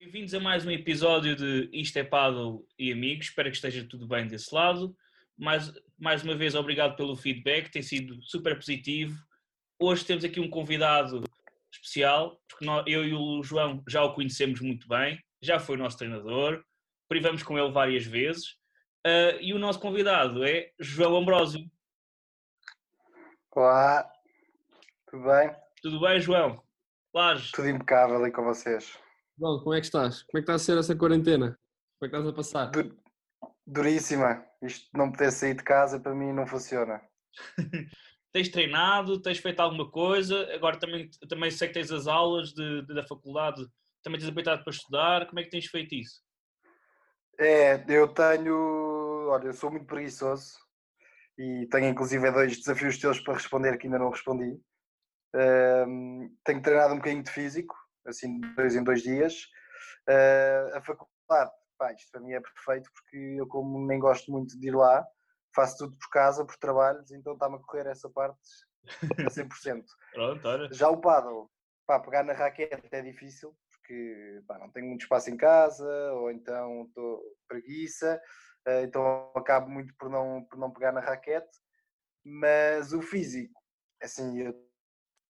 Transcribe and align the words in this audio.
Bem-vindos 0.00 0.32
a 0.32 0.38
mais 0.38 0.64
um 0.64 0.70
episódio 0.70 1.34
de 1.34 1.68
Isto 1.72 1.98
é 1.98 2.04
Paddle 2.04 2.64
e 2.78 2.92
Amigos. 2.92 3.26
Espero 3.26 3.50
que 3.50 3.56
esteja 3.56 3.84
tudo 3.84 4.06
bem 4.06 4.28
desse 4.28 4.54
lado. 4.54 4.96
Mais, 5.36 5.72
mais 5.98 6.22
uma 6.22 6.36
vez, 6.36 6.54
obrigado 6.54 6.94
pelo 6.94 7.16
feedback, 7.16 7.68
tem 7.68 7.82
sido 7.82 8.22
super 8.22 8.54
positivo. 8.54 9.18
Hoje 9.76 10.04
temos 10.04 10.24
aqui 10.24 10.38
um 10.38 10.48
convidado 10.48 11.24
especial, 11.72 12.40
porque 12.48 12.64
nós, 12.64 12.84
eu 12.86 13.04
e 13.04 13.12
o 13.12 13.42
João 13.42 13.82
já 13.88 14.04
o 14.04 14.14
conhecemos 14.14 14.60
muito 14.60 14.86
bem, 14.86 15.20
já 15.42 15.58
foi 15.58 15.76
nosso 15.76 15.98
treinador, 15.98 16.62
privamos 17.08 17.42
com 17.42 17.58
ele 17.58 17.72
várias 17.72 18.04
vezes. 18.04 18.52
Uh, 19.04 19.34
e 19.40 19.52
o 19.52 19.58
nosso 19.58 19.80
convidado 19.80 20.44
é 20.44 20.70
João 20.78 21.16
Ambrósio. 21.16 21.68
Olá, 23.50 24.08
tudo 25.10 25.24
bem? 25.24 25.56
Tudo 25.82 26.00
bem, 26.00 26.20
João? 26.20 26.62
Laje. 27.12 27.50
Tudo 27.50 27.68
impecável 27.68 28.22
aí 28.22 28.30
com 28.30 28.44
vocês. 28.44 28.96
Bom, 29.38 29.60
como 29.60 29.72
é 29.72 29.80
que 29.80 29.86
estás? 29.86 30.24
Como 30.24 30.38
é 30.38 30.40
que 30.40 30.50
está 30.50 30.54
a 30.54 30.58
ser 30.58 30.76
essa 30.76 30.96
quarentena? 30.96 31.56
Como 31.98 32.06
é 32.06 32.08
que 32.08 32.16
estás 32.16 32.26
a 32.26 32.32
passar? 32.32 32.70
Dur 32.72 32.96
duríssima. 33.64 34.44
Isto 34.60 34.88
não 34.94 35.12
poder 35.12 35.30
sair 35.30 35.54
de 35.54 35.62
casa 35.62 36.00
para 36.00 36.12
mim 36.12 36.32
não 36.32 36.44
funciona. 36.44 37.00
tens 38.32 38.48
treinado, 38.48 39.22
tens 39.22 39.38
feito 39.38 39.60
alguma 39.60 39.88
coisa, 39.88 40.52
agora 40.52 40.76
também, 40.76 41.08
também 41.28 41.50
sei 41.52 41.68
que 41.68 41.74
tens 41.74 41.92
as 41.92 42.08
aulas 42.08 42.52
de, 42.52 42.82
de, 42.82 42.94
da 42.94 43.06
faculdade, 43.06 43.64
também 44.02 44.18
tens 44.18 44.28
aproveitado 44.28 44.64
para 44.64 44.72
estudar, 44.72 45.26
como 45.26 45.38
é 45.38 45.44
que 45.44 45.50
tens 45.50 45.66
feito 45.66 45.94
isso? 45.94 46.20
É, 47.38 47.84
eu 47.88 48.08
tenho, 48.08 49.28
olha, 49.28 49.46
eu 49.46 49.52
sou 49.52 49.70
muito 49.70 49.86
preguiçoso 49.86 50.54
e 51.38 51.68
tenho 51.70 51.88
inclusive 51.88 52.28
dois 52.32 52.56
desafios 52.56 52.98
teus 52.98 53.20
para 53.20 53.34
responder 53.34 53.78
que 53.78 53.86
ainda 53.86 54.00
não 54.00 54.10
respondi. 54.10 54.58
Um, 55.32 56.34
tenho 56.44 56.60
treinado 56.60 56.94
um 56.94 56.96
bocadinho 56.96 57.22
de 57.22 57.30
físico, 57.30 57.76
assim, 58.08 58.40
dois 58.56 58.74
em 58.74 58.82
dois 58.82 59.02
dias. 59.02 59.44
Uh, 60.08 60.76
a 60.76 60.82
faculdade, 60.82 61.50
pá, 61.78 61.92
isto 61.92 62.10
para 62.10 62.20
mim 62.20 62.32
é 62.32 62.40
perfeito 62.40 62.90
porque 62.92 63.16
eu, 63.38 63.46
como 63.46 63.86
nem 63.86 63.98
gosto 63.98 64.30
muito 64.32 64.58
de 64.58 64.68
ir 64.68 64.74
lá, 64.74 65.06
faço 65.54 65.78
tudo 65.78 65.96
por 65.96 66.10
casa, 66.10 66.44
por 66.44 66.56
trabalhos, 66.56 67.10
então 67.10 67.34
está-me 67.34 67.56
a 67.56 67.58
correr 67.58 67.86
essa 67.86 68.08
parte 68.10 68.38
a 68.86 69.30
100%. 69.30 69.84
Pronto, 70.12 70.48
olha. 70.48 70.72
Já 70.72 70.88
o 70.88 71.00
paddle, 71.00 71.50
pá, 71.86 72.00
pegar 72.00 72.22
na 72.22 72.32
raquete 72.32 72.88
é 72.90 73.02
difícil, 73.02 73.56
porque 73.70 74.42
pá, 74.46 74.58
não 74.58 74.70
tenho 74.70 74.86
muito 74.86 75.02
espaço 75.02 75.30
em 75.30 75.36
casa, 75.36 76.12
ou 76.14 76.30
então 76.30 76.84
estou 76.84 77.22
preguiça, 77.46 78.20
uh, 78.66 78.84
então 78.84 79.30
acabo 79.34 79.68
muito 79.68 79.94
por 79.98 80.08
não, 80.08 80.44
por 80.44 80.58
não 80.58 80.72
pegar 80.72 80.92
na 80.92 81.00
raquete. 81.00 81.58
Mas 82.24 82.92
o 82.92 83.00
físico, 83.00 83.60
assim, 84.02 84.38
eu 84.40 84.54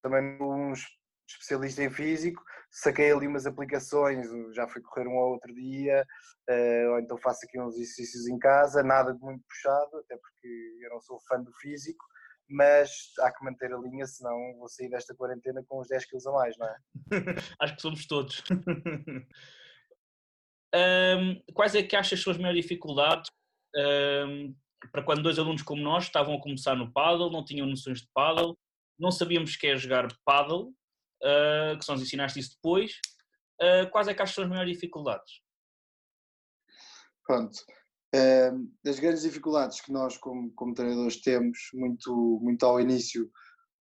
também 0.02 0.38
uns 0.40 0.84
especialista 1.28 1.82
em 1.82 1.90
físico, 1.90 2.42
saquei 2.70 3.12
ali 3.12 3.26
umas 3.26 3.46
aplicações, 3.46 4.26
já 4.54 4.66
fui 4.66 4.80
correr 4.82 5.06
um 5.06 5.16
ou 5.16 5.32
outro 5.32 5.54
dia, 5.54 6.06
uh, 6.48 6.90
ou 6.92 6.98
então 6.98 7.18
faço 7.18 7.40
aqui 7.44 7.60
uns 7.60 7.74
exercícios 7.74 8.26
em 8.28 8.38
casa, 8.38 8.82
nada 8.82 9.12
de 9.12 9.20
muito 9.20 9.44
puxado, 9.46 9.98
até 9.98 10.16
porque 10.16 10.48
eu 10.82 10.90
não 10.90 11.00
sou 11.00 11.20
fã 11.28 11.40
do 11.40 11.52
físico, 11.54 12.04
mas 12.48 13.12
há 13.20 13.30
que 13.30 13.44
manter 13.44 13.72
a 13.72 13.78
linha, 13.78 14.06
senão 14.06 14.56
vou 14.58 14.68
sair 14.68 14.88
desta 14.88 15.14
quarentena 15.14 15.62
com 15.68 15.80
uns 15.80 15.88
10 15.88 16.06
quilos 16.06 16.26
a 16.26 16.32
mais, 16.32 16.56
não 16.56 16.66
é? 16.66 16.76
Acho 17.60 17.76
que 17.76 17.82
somos 17.82 18.06
todos. 18.06 18.42
um, 20.74 21.42
quais 21.52 21.74
é 21.74 21.82
que 21.82 21.94
achas 21.94 22.26
as 22.26 22.38
maiores 22.38 22.62
dificuldades 22.62 23.30
um, 23.76 24.54
para 24.92 25.02
quando 25.02 25.22
dois 25.22 25.38
alunos 25.38 25.62
como 25.62 25.82
nós 25.82 26.04
estavam 26.04 26.34
a 26.34 26.40
começar 26.40 26.74
no 26.74 26.90
paddle, 26.90 27.30
não 27.30 27.44
tinham 27.44 27.66
noções 27.66 28.00
de 28.00 28.08
paddle, 28.14 28.56
não 28.98 29.10
sabíamos 29.10 29.56
que 29.56 29.66
é 29.66 29.76
jogar 29.76 30.08
paddle, 30.24 30.72
uh, 31.22 31.78
que 31.78 31.84
são 31.84 31.94
os 31.94 32.02
ensinaste 32.02 32.38
isso 32.38 32.54
depois. 32.54 32.92
Uh, 33.60 33.90
quais 33.90 34.08
é 34.08 34.14
que 34.14 34.22
achas 34.22 34.34
são 34.34 34.44
as 34.44 34.50
maiores 34.50 34.72
dificuldades? 34.72 35.40
Pronto. 37.26 37.56
Uh, 38.14 38.72
das 38.82 38.98
grandes 38.98 39.22
dificuldades 39.22 39.80
que 39.80 39.92
nós, 39.92 40.16
como, 40.16 40.50
como 40.52 40.74
treinadores, 40.74 41.20
temos, 41.20 41.58
muito, 41.74 42.40
muito 42.42 42.64
ao 42.64 42.80
início, 42.80 43.30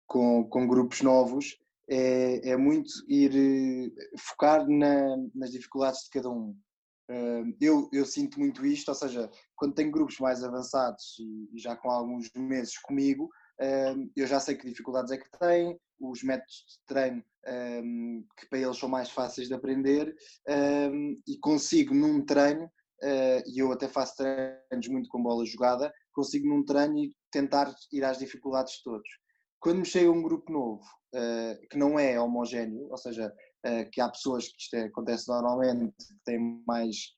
com, 0.06 0.44
com 0.50 0.68
grupos 0.68 1.02
novos, 1.02 1.58
é, 1.90 2.50
é 2.50 2.58
muito 2.58 2.92
ir 3.08 3.31
eh, 3.34 4.18
focar 4.20 4.68
na, 4.68 5.16
nas 5.34 5.52
dificuldades 5.52 6.02
de 6.03 6.09
cada 6.09 6.30
um. 6.30 6.58
Eu, 7.62 7.90
eu 7.94 8.06
sinto 8.06 8.38
muito 8.38 8.66
isto, 8.66 8.90
ou 8.90 8.96
seja, 8.96 9.31
quando 9.56 9.74
tenho 9.74 9.90
grupos 9.90 10.20
mais 10.20 10.44
avançados 10.44 11.18
e, 11.20 11.58
já 11.58 11.74
com 11.74 11.90
alguns 11.90 12.30
meses 12.36 12.78
comigo, 12.80 13.30
eu 14.14 14.28
já 14.28 14.42
sei 14.42 14.58
que 14.58 14.68
dificuldades 14.68 15.14
é 15.14 15.18
que 15.18 15.30
têm, 15.40 15.80
os 16.00 16.24
métodos 16.24 16.66
de 16.68 16.85
treino 16.85 17.24
um, 17.47 18.25
que 18.38 18.47
para 18.50 18.59
eles 18.59 18.78
são 18.78 18.90
mais 18.90 19.09
fáceis 19.09 19.47
de 19.47 19.53
aprender 19.53 20.16
um, 20.91 21.16
e 21.28 21.38
consigo 21.40 21.94
num 21.94 22.24
treino, 22.25 22.66
uh, 22.66 23.44
e 23.46 23.59
eu 23.59 23.72
até 23.72 23.88
faço 23.88 24.18
treinos 24.18 24.88
muito 24.90 25.09
com 25.09 25.24
bola 25.24 25.46
jogada, 25.46 25.94
consigo 26.13 26.47
num 26.47 26.63
treino 26.63 26.97
e 26.97 27.16
tentar 27.31 27.74
ir 27.91 28.03
às 28.03 28.18
dificuldades 28.18 28.74
de 28.74 28.84
todos. 28.84 29.09
Quando 29.59 29.80
me 29.80 29.85
chega 29.85 30.12
um 30.12 30.22
grupo 30.22 30.52
novo, 30.52 30.84
uh, 31.16 31.68
que 31.69 31.78
não 31.78 31.97
é 31.97 32.19
homogéneo, 32.19 32.90
ou 32.90 32.97
seja, 32.97 33.34
uh, 33.66 33.90
que 33.91 34.02
há 34.02 34.09
pessoas 34.09 34.47
que 34.47 34.62
isto 34.62 34.75
é, 34.75 34.84
acontece 34.84 35.28
normalmente, 35.28 35.96
que 35.97 36.24
têm 36.25 36.64
mais 36.68 37.16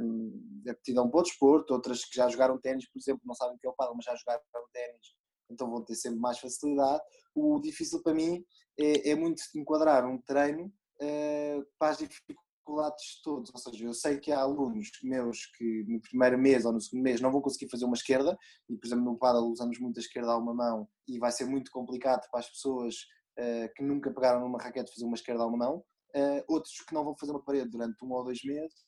um, 0.00 0.62
aptidão 0.68 1.10
para 1.10 1.20
o 1.20 1.22
desporto, 1.22 1.72
outras 1.72 2.04
que 2.04 2.16
já 2.16 2.28
jogaram 2.28 2.60
ténis, 2.60 2.88
por 2.88 2.98
exemplo, 2.98 3.22
não 3.24 3.34
sabem 3.34 3.56
o 3.56 3.58
que 3.58 3.66
é 3.66 3.70
o 3.70 3.74
paddle, 3.74 3.96
mas 3.96 4.04
já 4.04 4.14
jogaram 4.14 4.42
ténis 4.72 5.14
então 5.50 5.70
vão 5.70 5.84
ter 5.84 5.94
sempre 5.94 6.18
mais 6.18 6.38
facilidade. 6.38 7.02
O 7.34 7.60
difícil 7.60 8.02
para 8.02 8.14
mim 8.14 8.44
é, 8.78 9.10
é 9.10 9.14
muito 9.14 9.42
enquadrar 9.54 10.06
um 10.06 10.18
treino 10.18 10.66
uh, 10.66 11.66
para 11.78 11.92
as 11.92 11.98
dificuldades 11.98 13.16
de 13.16 13.22
todos, 13.22 13.50
ou 13.52 13.60
seja, 13.60 13.84
eu 13.84 13.92
sei 13.92 14.18
que 14.18 14.32
há 14.32 14.40
alunos 14.40 14.88
meus 15.02 15.46
que 15.56 15.84
no 15.86 16.00
primeiro 16.00 16.38
mês 16.38 16.64
ou 16.64 16.72
no 16.72 16.80
segundo 16.80 17.02
mês 17.02 17.20
não 17.20 17.30
vão 17.30 17.42
conseguir 17.42 17.70
fazer 17.70 17.84
uma 17.84 17.94
esquerda, 17.94 18.36
e 18.70 18.76
por 18.76 18.86
exemplo 18.86 19.04
no 19.04 19.18
paddle 19.18 19.50
usamos 19.50 19.78
muito 19.78 19.98
a 19.98 20.00
esquerda 20.00 20.32
a 20.32 20.38
uma 20.38 20.54
mão 20.54 20.88
e 21.06 21.18
vai 21.18 21.30
ser 21.30 21.44
muito 21.44 21.70
complicado 21.70 22.26
para 22.30 22.40
as 22.40 22.48
pessoas 22.48 22.94
uh, 23.38 23.68
que 23.76 23.82
nunca 23.82 24.10
pegaram 24.10 24.40
numa 24.40 24.58
raquete 24.58 24.92
fazer 24.92 25.04
uma 25.04 25.14
esquerda 25.14 25.42
a 25.42 25.46
uma 25.46 25.58
mão, 25.58 25.84
uh, 26.16 26.44
outros 26.48 26.72
que 26.88 26.94
não 26.94 27.04
vão 27.04 27.14
fazer 27.18 27.32
uma 27.32 27.44
parede 27.44 27.68
durante 27.68 28.02
um 28.02 28.10
ou 28.12 28.24
dois 28.24 28.42
meses, 28.42 28.86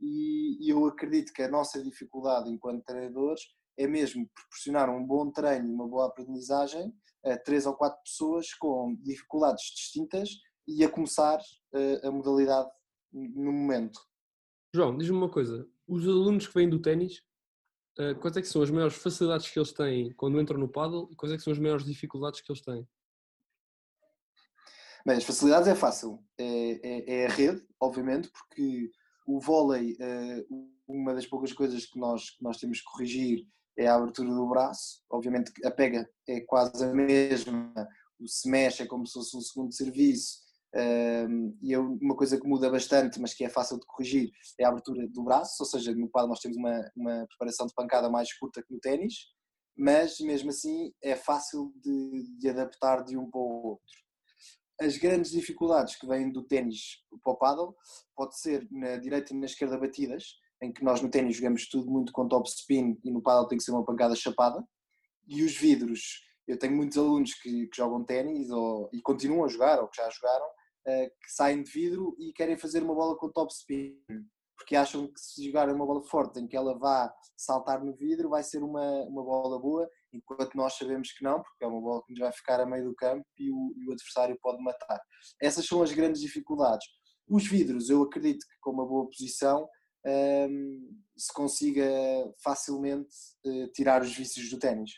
e 0.00 0.70
eu 0.70 0.84
acredito 0.86 1.32
que 1.32 1.42
a 1.42 1.48
nossa 1.48 1.82
dificuldade 1.82 2.50
enquanto 2.50 2.84
treinadores 2.84 3.42
é 3.76 3.86
mesmo 3.86 4.28
proporcionar 4.34 4.88
um 4.90 5.04
bom 5.04 5.30
treino 5.30 5.68
e 5.68 5.72
uma 5.72 5.88
boa 5.88 6.06
aprendizagem 6.06 6.92
a 7.24 7.36
três 7.38 7.66
ou 7.66 7.74
quatro 7.74 8.00
pessoas 8.02 8.52
com 8.54 8.96
dificuldades 9.02 9.64
distintas 9.74 10.30
e 10.66 10.84
a 10.84 10.88
começar 10.88 11.38
eh, 11.74 12.06
a 12.06 12.10
modalidade 12.10 12.70
no 13.12 13.52
momento. 13.52 14.00
João, 14.74 14.96
diz-me 14.96 15.16
uma 15.16 15.30
coisa: 15.30 15.66
os 15.86 16.06
alunos 16.06 16.46
que 16.46 16.54
vêm 16.54 16.68
do 16.68 16.80
ténis, 16.80 17.22
eh, 17.98 18.14
quais 18.14 18.36
é 18.36 18.42
que 18.42 18.48
são 18.48 18.62
as 18.62 18.70
maiores 18.70 18.96
facilidades 18.96 19.50
que 19.50 19.58
eles 19.58 19.72
têm 19.72 20.12
quando 20.14 20.40
entram 20.40 20.58
no 20.58 20.68
paddle 20.68 21.08
e 21.10 21.16
quais 21.16 21.32
é 21.32 21.36
que 21.36 21.42
são 21.42 21.52
as 21.52 21.58
maiores 21.58 21.84
dificuldades 21.84 22.40
que 22.40 22.50
eles 22.50 22.62
têm? 22.62 22.86
Bem, 25.06 25.16
as 25.16 25.24
facilidades 25.24 25.68
é 25.68 25.74
fácil. 25.74 26.18
É, 26.38 26.44
é, 26.82 27.22
é 27.22 27.26
a 27.26 27.28
rede, 27.28 27.62
obviamente, 27.78 28.30
porque 28.30 28.90
o 29.26 29.38
vôlei, 29.38 29.96
eh, 30.00 30.44
uma 30.86 31.14
das 31.14 31.26
poucas 31.26 31.52
coisas 31.52 31.86
que 31.86 31.98
nós, 31.98 32.30
que 32.30 32.42
nós 32.42 32.58
temos 32.58 32.78
que 32.78 32.84
corrigir 32.84 33.46
é 33.76 33.86
a 33.86 33.96
abertura 33.96 34.28
do 34.28 34.48
braço. 34.48 35.02
Obviamente 35.10 35.52
a 35.64 35.70
pega 35.70 36.08
é 36.28 36.40
quase 36.40 36.84
a 36.84 36.92
mesma, 36.92 37.72
o 38.20 38.48
mexe 38.48 38.82
é 38.82 38.86
como 38.86 39.06
se 39.06 39.14
fosse 39.14 39.36
um 39.36 39.40
segundo 39.40 39.74
serviço. 39.74 40.44
E 41.62 41.76
uma 41.76 42.16
coisa 42.16 42.40
que 42.40 42.46
muda 42.46 42.70
bastante, 42.70 43.20
mas 43.20 43.32
que 43.32 43.44
é 43.44 43.48
fácil 43.48 43.78
de 43.78 43.86
corrigir, 43.86 44.30
é 44.58 44.64
a 44.64 44.68
abertura 44.68 45.06
do 45.08 45.22
braço, 45.22 45.56
ou 45.60 45.66
seja, 45.66 45.94
no 45.94 46.08
paddle 46.08 46.30
nós 46.30 46.40
temos 46.40 46.56
uma, 46.56 46.90
uma 46.96 47.26
preparação 47.28 47.66
de 47.66 47.74
pancada 47.74 48.10
mais 48.10 48.32
curta 48.36 48.62
que 48.62 48.72
no 48.72 48.80
ténis, 48.80 49.28
mas 49.76 50.18
mesmo 50.20 50.50
assim 50.50 50.92
é 51.02 51.14
fácil 51.14 51.72
de, 51.76 52.28
de 52.38 52.48
adaptar 52.48 53.04
de 53.04 53.16
um 53.16 53.30
para 53.30 53.40
o 53.40 53.66
outro. 53.66 54.04
As 54.80 54.96
grandes 54.96 55.30
dificuldades 55.30 55.94
que 55.94 56.06
vêm 56.06 56.32
do 56.32 56.42
ténis 56.42 57.04
para 57.22 57.32
o 57.32 57.36
paddle 57.36 57.76
pode 58.16 58.38
ser 58.38 58.66
na 58.72 58.96
direita 58.96 59.32
e 59.32 59.36
na 59.36 59.46
esquerda 59.46 59.78
batidas, 59.78 60.36
em 60.62 60.72
que 60.72 60.84
nós 60.84 61.00
no 61.00 61.10
ténis 61.10 61.36
jogamos 61.36 61.68
tudo 61.68 61.90
muito 61.90 62.12
com 62.12 62.28
top 62.28 62.48
spin 62.48 62.98
e 63.04 63.10
no 63.10 63.22
paddle 63.22 63.48
tem 63.48 63.58
que 63.58 63.64
ser 63.64 63.72
uma 63.72 63.84
pancada 63.84 64.14
chapada. 64.14 64.64
E 65.26 65.42
os 65.42 65.56
vidros, 65.56 66.22
eu 66.46 66.58
tenho 66.58 66.76
muitos 66.76 66.98
alunos 66.98 67.34
que, 67.34 67.66
que 67.66 67.76
jogam 67.76 68.04
ténis 68.04 68.48
e 68.92 69.00
continuam 69.02 69.44
a 69.44 69.48
jogar 69.48 69.80
ou 69.80 69.88
que 69.88 69.96
já 69.96 70.08
jogaram, 70.10 70.46
uh, 70.46 71.08
que 71.22 71.32
saem 71.32 71.62
de 71.62 71.70
vidro 71.70 72.14
e 72.18 72.32
querem 72.32 72.56
fazer 72.56 72.82
uma 72.82 72.94
bola 72.94 73.16
com 73.16 73.30
top 73.30 73.52
spin, 73.52 73.96
porque 74.56 74.76
acham 74.76 75.06
que 75.06 75.20
se 75.20 75.44
jogarem 75.44 75.74
uma 75.74 75.86
bola 75.86 76.02
forte 76.04 76.40
em 76.40 76.46
que 76.46 76.56
ela 76.56 76.78
vá 76.78 77.12
saltar 77.36 77.84
no 77.84 77.94
vidro 77.94 78.28
vai 78.28 78.42
ser 78.42 78.62
uma, 78.62 79.02
uma 79.04 79.22
bola 79.22 79.58
boa, 79.58 79.88
enquanto 80.12 80.54
nós 80.54 80.74
sabemos 80.74 81.12
que 81.12 81.24
não, 81.24 81.42
porque 81.42 81.64
é 81.64 81.66
uma 81.66 81.80
bola 81.80 82.02
que 82.06 82.12
nos 82.12 82.20
vai 82.20 82.32
ficar 82.32 82.60
a 82.60 82.66
meio 82.66 82.84
do 82.84 82.94
campo 82.94 83.24
e 83.36 83.50
o, 83.50 83.74
e 83.76 83.88
o 83.88 83.92
adversário 83.92 84.38
pode 84.40 84.62
matar. 84.62 85.00
Essas 85.42 85.66
são 85.66 85.82
as 85.82 85.92
grandes 85.92 86.20
dificuldades. 86.20 86.86
Os 87.28 87.46
vidros, 87.46 87.90
eu 87.90 88.02
acredito 88.02 88.46
que 88.46 88.56
com 88.60 88.70
uma 88.70 88.86
boa 88.86 89.06
posição 89.06 89.68
um, 90.06 91.00
se 91.16 91.32
consiga 91.32 91.84
facilmente 92.42 93.14
uh, 93.44 93.68
tirar 93.68 94.02
os 94.02 94.14
vícios 94.14 94.50
do 94.50 94.58
ténis. 94.58 94.92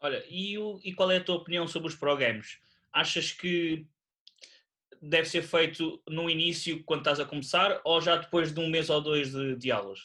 Olha, 0.00 0.24
e, 0.28 0.58
o, 0.58 0.80
e, 0.82 0.94
qual 0.94 1.10
é 1.10 1.18
a 1.18 1.24
tua 1.24 1.36
opinião 1.36 1.66
sobre 1.66 1.88
os 1.88 1.94
pro 1.94 2.16
games? 2.16 2.58
Achas 2.92 3.32
que 3.32 3.86
deve 5.00 5.28
ser 5.28 5.42
feito 5.42 6.02
no 6.08 6.28
início, 6.28 6.82
quando 6.84 7.00
estás 7.00 7.20
a 7.20 7.24
começar, 7.24 7.80
ou 7.84 8.00
já 8.00 8.16
depois 8.16 8.52
de 8.52 8.60
um 8.60 8.68
mês 8.68 8.90
ou 8.90 9.00
dois 9.00 9.30
de, 9.30 9.56
de 9.56 9.70
aulas? 9.70 10.00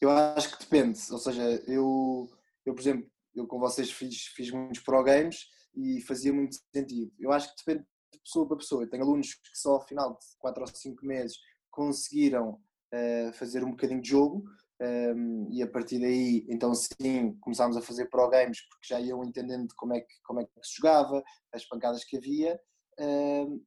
Eu 0.00 0.10
acho 0.10 0.52
que 0.52 0.64
depende. 0.64 0.98
Ou 1.10 1.18
seja, 1.18 1.42
eu, 1.66 2.30
eu 2.64 2.74
por 2.74 2.80
exemplo, 2.80 3.10
eu 3.34 3.46
com 3.46 3.58
vocês 3.58 3.90
fiz, 3.90 4.26
fiz 4.28 4.50
muitos 4.50 4.80
pro 4.80 5.02
games 5.04 5.46
e 5.74 6.00
fazia 6.00 6.32
muito 6.32 6.56
sentido. 6.74 7.12
Eu 7.18 7.30
acho 7.30 7.50
que 7.50 7.64
depende 7.64 7.86
de 8.12 8.18
pessoa 8.20 8.48
para 8.48 8.56
pessoa. 8.56 8.82
Eu 8.82 8.90
tenho 8.90 9.02
alunos 9.02 9.34
que 9.34 9.50
só 9.54 9.74
ao 9.74 9.86
final 9.86 10.12
de 10.12 10.24
4 10.38 10.62
ou 10.62 10.66
5 10.66 11.06
meses 11.06 11.38
conseguiram 11.70 12.60
uh, 12.94 13.32
fazer 13.34 13.64
um 13.64 13.70
bocadinho 13.70 14.02
de 14.02 14.08
jogo 14.08 14.44
um, 14.80 14.84
ehm, 14.84 15.48
e 15.50 15.62
a 15.62 15.68
partir 15.68 15.98
daí, 16.00 16.46
então 16.48 16.74
sim, 16.74 17.36
começámos 17.40 17.76
a 17.76 17.82
fazer 17.82 18.08
pro 18.08 18.28
games 18.30 18.60
porque 18.68 18.86
já 18.88 19.00
iam 19.00 19.22
entendendo 19.24 19.68
como 19.76 19.94
é 19.94 20.00
que, 20.00 20.14
como 20.24 20.40
é 20.40 20.44
que 20.44 20.52
se 20.62 20.76
jogava, 20.76 21.22
as 21.52 21.66
pancadas 21.66 22.04
que 22.04 22.16
havia. 22.16 22.58
Um, 22.98 23.04
ehm, 23.04 23.60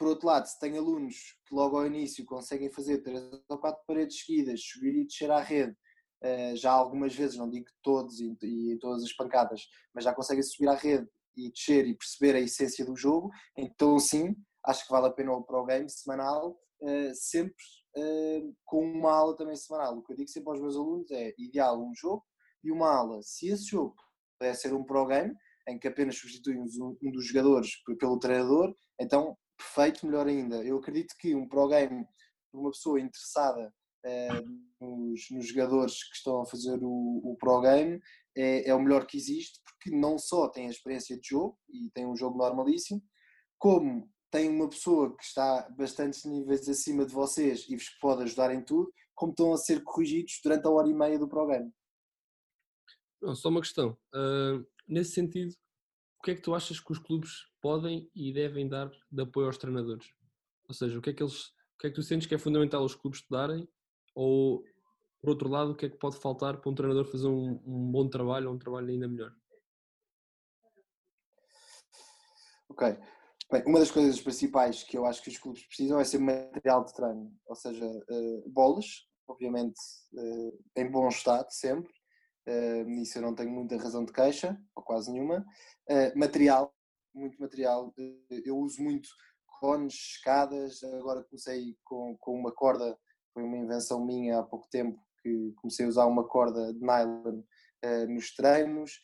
por 0.00 0.08
outro 0.08 0.28
lado, 0.28 0.46
se 0.46 0.58
tem 0.58 0.78
alunos 0.78 1.14
que 1.46 1.54
logo 1.54 1.76
ao 1.76 1.86
início 1.86 2.24
conseguem 2.24 2.70
fazer 2.72 3.02
três 3.02 3.22
ou 3.50 3.58
quatro 3.58 3.82
paredes 3.86 4.18
seguidas, 4.24 4.62
subir 4.62 4.94
e 4.94 5.04
descer 5.04 5.30
à 5.30 5.40
rede, 5.40 5.76
uh, 6.24 6.56
já 6.56 6.72
algumas 6.72 7.14
vezes, 7.14 7.36
não 7.36 7.50
digo 7.50 7.66
todos 7.82 8.18
e, 8.18 8.34
e 8.42 8.78
todas 8.78 9.02
as 9.02 9.12
pancadas, 9.12 9.68
mas 9.94 10.04
já 10.04 10.14
conseguem 10.14 10.42
subir 10.42 10.68
à 10.68 10.74
rede 10.74 11.06
e 11.36 11.50
descer 11.50 11.86
e 11.86 11.94
perceber 11.94 12.34
a 12.34 12.40
essência 12.40 12.82
do 12.82 12.96
jogo, 12.96 13.30
então 13.56 13.98
sim, 13.98 14.34
acho 14.64 14.86
que 14.86 14.90
vale 14.90 15.06
a 15.06 15.12
pena 15.12 15.32
o 15.32 15.42
Pro 15.42 15.66
Game 15.66 15.88
semanal, 15.90 16.58
uh, 16.82 17.14
sempre 17.14 17.64
uh, 17.96 18.54
com 18.64 18.84
uma 18.84 19.12
aula 19.12 19.36
também 19.36 19.56
semanal. 19.56 19.98
O 19.98 20.02
que 20.02 20.12
eu 20.12 20.16
digo 20.16 20.28
sempre 20.28 20.50
aos 20.50 20.60
meus 20.60 20.76
alunos 20.76 21.10
é 21.10 21.34
ideal 21.38 21.82
um 21.82 21.94
jogo 21.94 22.24
e 22.62 22.70
uma 22.70 22.94
aula. 22.94 23.22
Se 23.22 23.48
esse 23.48 23.66
jogo 23.66 23.94
puder 24.38 24.54
ser 24.54 24.72
um 24.74 24.84
Pro 24.84 25.06
Game, 25.06 25.34
em 25.68 25.78
que 25.78 25.88
apenas 25.88 26.16
substituímos 26.18 26.76
um, 26.78 26.96
um 27.02 27.10
dos 27.10 27.26
jogadores 27.26 27.70
pelo 27.98 28.18
treinador, 28.18 28.74
então 28.98 29.36
perfeito, 29.60 30.06
melhor 30.06 30.26
ainda. 30.26 30.64
Eu 30.64 30.78
acredito 30.78 31.14
que 31.18 31.34
um 31.34 31.46
Pro 31.46 31.68
Game, 31.68 32.06
uma 32.52 32.70
pessoa 32.70 33.00
interessada 33.00 33.72
uh, 34.06 34.86
nos, 34.86 35.30
nos, 35.30 35.46
jogadores 35.46 36.02
que 36.08 36.16
estão 36.16 36.40
a 36.40 36.46
fazer 36.46 36.78
o, 36.82 37.20
o 37.22 37.36
Pro 37.38 37.60
Game, 37.60 38.00
é, 38.36 38.68
é, 38.68 38.74
o 38.74 38.80
melhor 38.80 39.06
que 39.06 39.18
existe, 39.18 39.60
porque 39.64 39.94
não 39.94 40.18
só 40.18 40.48
tem 40.48 40.66
a 40.66 40.70
experiência 40.70 41.18
de 41.18 41.28
jogo 41.28 41.58
e 41.68 41.90
tem 41.90 42.06
um 42.06 42.16
jogo 42.16 42.38
normalíssimo, 42.38 43.02
como 43.58 44.08
tem 44.30 44.48
uma 44.48 44.68
pessoa 44.68 45.16
que 45.16 45.24
está 45.24 45.68
bastantes 45.76 46.24
níveis 46.24 46.68
acima 46.68 47.04
de 47.04 47.12
vocês 47.12 47.66
e 47.68 47.76
vos 47.76 47.88
pode 48.00 48.22
ajudar 48.22 48.54
em 48.54 48.62
tudo, 48.62 48.92
como 49.14 49.32
estão 49.32 49.52
a 49.52 49.56
ser 49.56 49.82
corrigidos 49.82 50.40
durante 50.42 50.66
a 50.66 50.70
hora 50.70 50.88
e 50.88 50.94
meia 50.94 51.18
do 51.18 51.28
programa. 51.28 51.70
Não, 53.20 53.34
só 53.34 53.48
uma 53.48 53.60
questão. 53.60 53.98
Uh, 54.14 54.64
nesse 54.88 55.12
sentido, 55.12 55.52
o 56.18 56.22
que 56.22 56.30
é 56.30 56.34
que 56.34 56.42
tu 56.42 56.54
achas 56.54 56.80
que 56.80 56.92
os 56.92 56.98
clubes 56.98 57.30
podem 57.60 58.10
e 58.14 58.32
devem 58.32 58.68
dar 58.68 58.90
de 59.10 59.22
apoio 59.22 59.46
aos 59.46 59.58
treinadores? 59.58 60.06
Ou 60.68 60.74
seja, 60.74 60.98
o 60.98 61.02
que 61.02 61.10
é 61.10 61.12
que 61.12 61.22
eles, 61.22 61.46
o 61.46 61.78
que 61.80 61.86
é 61.88 61.90
que 61.90 61.96
tu 61.96 62.02
sentes 62.02 62.26
que 62.26 62.34
é 62.34 62.38
fundamental 62.38 62.84
os 62.84 62.94
clubes 62.94 63.20
te 63.20 63.28
darem? 63.30 63.68
Ou, 64.14 64.62
por 65.20 65.30
outro 65.30 65.48
lado, 65.48 65.72
o 65.72 65.74
que 65.74 65.86
é 65.86 65.90
que 65.90 65.98
pode 65.98 66.16
faltar 66.16 66.58
para 66.60 66.70
um 66.70 66.74
treinador 66.74 67.04
fazer 67.04 67.26
um, 67.26 67.60
um 67.66 67.90
bom 67.90 68.08
trabalho 68.08 68.48
ou 68.48 68.54
um 68.54 68.58
trabalho 68.58 68.88
ainda 68.88 69.08
melhor? 69.08 69.34
Ok. 72.68 72.96
Bem, 73.50 73.64
uma 73.66 73.80
das 73.80 73.90
coisas 73.90 74.20
principais 74.20 74.84
que 74.84 74.96
eu 74.96 75.04
acho 75.04 75.20
que 75.20 75.28
os 75.28 75.36
clubes 75.36 75.66
precisam 75.66 75.98
é 75.98 76.04
ser 76.04 76.20
material 76.20 76.84
de 76.84 76.94
treino, 76.94 77.32
ou 77.44 77.56
seja, 77.56 77.84
uh, 77.84 78.48
bolas, 78.48 79.08
obviamente 79.26 79.80
uh, 80.14 80.64
em 80.76 80.88
bom 80.88 81.08
estado 81.08 81.50
sempre, 81.50 81.92
uh, 82.48 82.84
nisso 82.84 83.18
eu 83.18 83.22
não 83.22 83.34
tenho 83.34 83.50
muita 83.50 83.76
razão 83.76 84.04
de 84.04 84.12
queixa, 84.12 84.56
ou 84.72 84.84
quase 84.84 85.10
nenhuma. 85.10 85.44
material, 86.14 86.72
muito 87.12 87.40
material, 87.40 87.92
eu 88.44 88.56
uso 88.56 88.80
muito 88.80 89.08
cones, 89.58 89.94
escadas, 89.94 90.84
agora 90.84 91.24
comecei 91.24 91.76
com, 91.82 92.16
com 92.20 92.38
uma 92.38 92.52
corda, 92.52 92.96
foi 93.34 93.42
uma 93.42 93.58
invenção 93.58 94.06
minha 94.06 94.38
há 94.38 94.42
pouco 94.44 94.68
tempo, 94.70 94.96
que 95.24 95.52
comecei 95.56 95.86
a 95.86 95.88
usar 95.88 96.06
uma 96.06 96.22
corda 96.22 96.72
de 96.72 96.78
nylon 96.78 97.42
nos 98.08 98.32
treinos. 98.32 99.00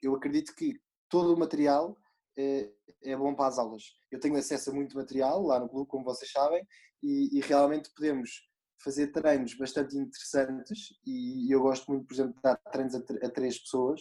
eu 0.00 0.14
acredito 0.14 0.54
que 0.54 0.80
todo 1.08 1.34
o 1.34 1.38
material 1.38 1.96
é, 2.38 2.70
é 3.04 3.16
bom 3.16 3.34
para 3.34 3.48
as 3.48 3.58
aulas. 3.58 3.82
Eu 4.10 4.20
tenho 4.20 4.36
acesso 4.36 4.70
a 4.70 4.74
muito 4.74 4.96
material 4.96 5.42
lá 5.42 5.58
no 5.58 5.68
clube, 5.68 5.88
como 5.88 6.04
vocês 6.04 6.30
sabem, 6.30 6.66
e, 7.02 7.38
e 7.38 7.40
realmente 7.40 7.90
podemos 7.94 8.48
fazer 8.82 9.08
treinos 9.08 9.54
bastante 9.54 9.96
interessantes 9.96 10.98
e 11.06 11.54
eu 11.54 11.60
gosto 11.60 11.90
muito, 11.90 12.06
por 12.06 12.14
exemplo, 12.14 12.34
de 12.34 12.42
dar 12.42 12.56
treinos 12.56 12.94
a, 12.94 12.98
a 12.98 13.30
três 13.30 13.58
pessoas, 13.58 14.00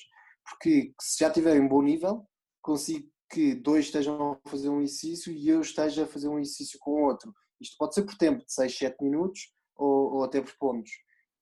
porque 0.49 0.93
se 1.01 1.19
já 1.19 1.29
tiverem 1.29 1.61
um 1.61 1.67
bom 1.67 1.81
nível, 1.81 2.25
consigo 2.61 3.09
que 3.29 3.53
dois 3.53 3.85
estejam 3.85 4.39
a 4.43 4.49
fazer 4.49 4.69
um 4.69 4.81
exercício 4.81 5.31
e 5.31 5.47
eu 5.47 5.61
esteja 5.61 6.03
a 6.03 6.07
fazer 6.07 6.27
um 6.27 6.39
exercício 6.39 6.79
com 6.79 7.03
outro. 7.03 7.33
Isto 7.61 7.75
pode 7.77 7.93
ser 7.93 8.03
por 8.03 8.15
tempo 8.17 8.43
de 8.43 8.51
6, 8.51 8.77
7 8.77 9.03
minutos 9.03 9.53
ou, 9.75 10.15
ou 10.15 10.23
até 10.23 10.41
por 10.41 10.55
pontos. 10.57 10.91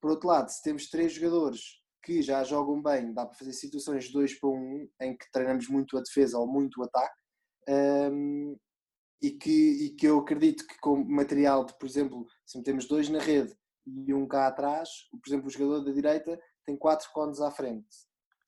Por 0.01 0.11
outro 0.11 0.27
lado, 0.27 0.49
se 0.49 0.61
temos 0.61 0.89
três 0.89 1.13
jogadores 1.13 1.61
que 2.07 2.21
já 2.21 2.41
jogam 2.41 2.81
bem, 2.81 3.13
dá 3.13 3.25
para 3.25 3.37
fazer 3.37 3.51
situações 3.51 4.05
de 4.05 4.13
2 4.13 4.39
para 4.39 4.49
1 4.49 4.53
um, 4.53 4.89
em 5.01 5.17
que 5.17 5.29
treinamos 5.29 5.67
muito 5.67 5.97
a 5.97 6.01
defesa 6.01 6.39
ou 6.39 6.47
muito 6.47 6.79
o 6.79 6.83
ataque. 6.85 7.19
Um, 7.67 8.57
e, 9.21 9.31
que, 9.31 9.85
e 9.85 9.89
que 9.89 10.07
eu 10.07 10.19
acredito 10.19 10.65
que 10.65 10.79
com 10.79 11.03
material 11.03 11.65
de, 11.65 11.77
por 11.77 11.85
exemplo, 11.85 12.25
se 12.45 12.57
metemos 12.57 12.87
dois 12.87 13.09
na 13.09 13.19
rede 13.19 13.53
e 13.85 14.13
um 14.13 14.25
cá 14.25 14.47
atrás, 14.47 14.89
por 15.11 15.27
exemplo, 15.27 15.47
o 15.47 15.49
jogador 15.49 15.83
da 15.83 15.91
direita 15.91 16.39
tem 16.65 16.77
quatro 16.77 17.11
cones 17.11 17.41
à 17.41 17.51
frente, 17.51 17.89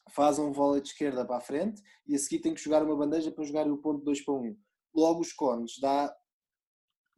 faz 0.10 0.40
um 0.40 0.54
vôlei 0.54 0.82
de 0.82 0.88
esquerda 0.88 1.26
para 1.26 1.36
a 1.38 1.42
frente 1.42 1.82
e 2.08 2.16
a 2.16 2.18
seguir 2.18 2.40
tem 2.40 2.54
que 2.54 2.62
jogar 2.62 2.82
uma 2.82 2.96
bandeja 2.96 3.30
para 3.30 3.44
jogar 3.44 3.68
o 3.68 3.78
ponto 3.78 4.06
2 4.06 4.24
para 4.24 4.36
1. 4.36 4.38
Um. 4.38 4.58
Logo 4.96 5.20
os 5.20 5.34
cones 5.34 5.74
dá, 5.82 6.16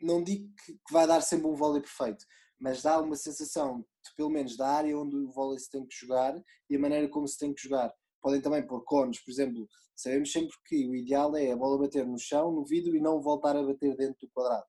não 0.01 0.23
digo 0.23 0.51
que 0.65 0.91
vai 0.91 1.05
dar 1.05 1.21
sempre 1.21 1.45
um 1.45 1.55
vôlei 1.55 1.81
perfeito, 1.81 2.25
mas 2.61 2.83
dá 2.83 3.01
uma 3.01 3.15
sensação 3.15 3.79
de, 3.79 4.15
pelo 4.15 4.29
menos 4.29 4.55
da 4.55 4.67
área 4.67 4.97
onde 4.97 5.17
o 5.17 5.31
vôlei 5.31 5.57
se 5.57 5.69
tem 5.69 5.85
que 5.85 5.95
jogar 5.95 6.39
e 6.69 6.75
a 6.75 6.79
maneira 6.79 7.09
como 7.09 7.27
se 7.27 7.37
tem 7.37 7.51
que 7.53 7.63
jogar. 7.63 7.91
Podem 8.21 8.39
também 8.39 8.65
pôr 8.65 8.83
cones, 8.83 9.19
por 9.19 9.31
exemplo, 9.31 9.67
sabemos 9.95 10.31
sempre 10.31 10.55
que 10.67 10.87
o 10.87 10.95
ideal 10.95 11.35
é 11.35 11.51
a 11.51 11.57
bola 11.57 11.79
bater 11.79 12.05
no 12.05 12.19
chão, 12.19 12.51
no 12.51 12.63
vidro 12.63 12.95
e 12.95 13.01
não 13.01 13.19
voltar 13.19 13.57
a 13.57 13.63
bater 13.63 13.97
dentro 13.97 14.27
do 14.27 14.29
quadrado. 14.31 14.65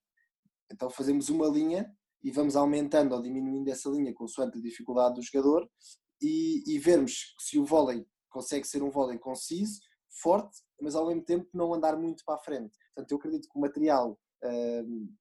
Então 0.72 0.88
fazemos 0.88 1.28
uma 1.28 1.46
linha 1.46 1.86
e 2.24 2.30
vamos 2.30 2.56
aumentando 2.56 3.14
ou 3.14 3.20
diminuindo 3.20 3.68
essa 3.68 3.90
linha 3.90 4.14
consoante 4.14 4.56
a 4.56 4.62
dificuldade 4.62 5.16
do 5.16 5.22
jogador 5.22 5.68
e, 6.20 6.62
e 6.66 6.78
vermos 6.78 7.34
se 7.38 7.58
o 7.58 7.64
vôlei 7.66 8.06
consegue 8.30 8.66
ser 8.66 8.82
um 8.82 8.90
vôlei 8.90 9.18
conciso, 9.18 9.80
forte, 10.22 10.62
mas 10.80 10.94
ao 10.94 11.06
mesmo 11.06 11.22
tempo 11.22 11.46
não 11.52 11.74
andar 11.74 11.98
muito 11.98 12.24
para 12.24 12.36
a 12.36 12.42
frente. 12.42 12.74
Portanto, 12.94 13.12
eu 13.12 13.18
acredito 13.18 13.48
que 13.50 13.58
o 13.58 13.60
material 13.60 14.18
hum, 14.42 15.14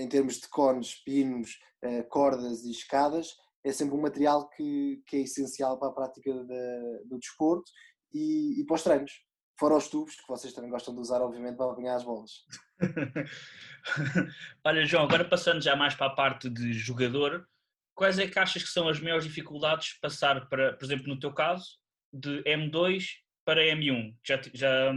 em 0.00 0.08
termos 0.08 0.40
de 0.40 0.48
cones, 0.48 0.94
pinos, 1.04 1.58
eh, 1.82 2.02
cordas 2.04 2.64
e 2.64 2.70
escadas, 2.70 3.34
é 3.62 3.70
sempre 3.72 3.94
um 3.94 4.00
material 4.00 4.48
que, 4.48 5.02
que 5.06 5.16
é 5.16 5.20
essencial 5.20 5.78
para 5.78 5.88
a 5.88 5.92
prática 5.92 6.32
de, 6.32 7.04
do 7.04 7.18
desporto 7.18 7.70
e, 8.12 8.60
e 8.60 8.64
para 8.64 8.74
os 8.74 8.82
treinos. 8.82 9.12
Fora 9.58 9.76
os 9.76 9.88
tubos, 9.88 10.14
que 10.14 10.26
vocês 10.26 10.54
também 10.54 10.70
gostam 10.70 10.94
de 10.94 11.00
usar, 11.00 11.20
obviamente, 11.20 11.56
para 11.56 11.70
apanhar 11.70 11.96
as 11.96 12.04
bolas. 12.04 12.30
Olha, 14.64 14.86
João, 14.86 15.04
agora 15.04 15.28
passando 15.28 15.60
já 15.60 15.76
mais 15.76 15.94
para 15.94 16.06
a 16.06 16.14
parte 16.14 16.48
de 16.48 16.72
jogador, 16.72 17.46
quais 17.94 18.18
é 18.18 18.26
que 18.26 18.38
achas 18.38 18.62
que 18.62 18.70
são 18.70 18.88
as 18.88 18.98
maiores 18.98 19.26
dificuldades 19.26 19.98
passar 20.00 20.48
para, 20.48 20.72
por 20.72 20.84
exemplo, 20.86 21.06
no 21.08 21.20
teu 21.20 21.34
caso, 21.34 21.78
de 22.10 22.42
M2 22.44 23.04
para 23.44 23.60
M1? 23.60 24.16
Já, 24.26 24.40
já 24.54 24.94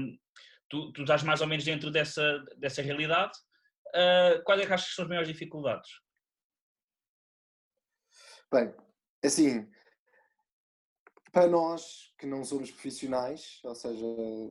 tu, 0.70 0.94
tu 0.94 1.02
estás 1.02 1.24
mais 1.24 1.42
ou 1.42 1.48
menos 1.48 1.66
dentro 1.66 1.92
dessa, 1.92 2.42
dessa 2.58 2.82
realidade 2.82 3.34
uh, 3.96 4.44
quais 4.44 4.62
é 4.62 4.66
que 4.66 4.74
achas 4.74 4.90
que 4.90 4.96
são 4.96 5.04
as 5.04 5.10
maiores 5.10 5.30
dificuldades? 5.30 5.90
Bem, 8.52 8.74
assim, 9.24 9.68
para 11.32 11.48
nós 11.48 12.14
que 12.20 12.28
não 12.28 12.44
somos 12.44 12.72
profissionais, 12.72 13.60
ou 13.64 13.74
seja, 13.74 14.06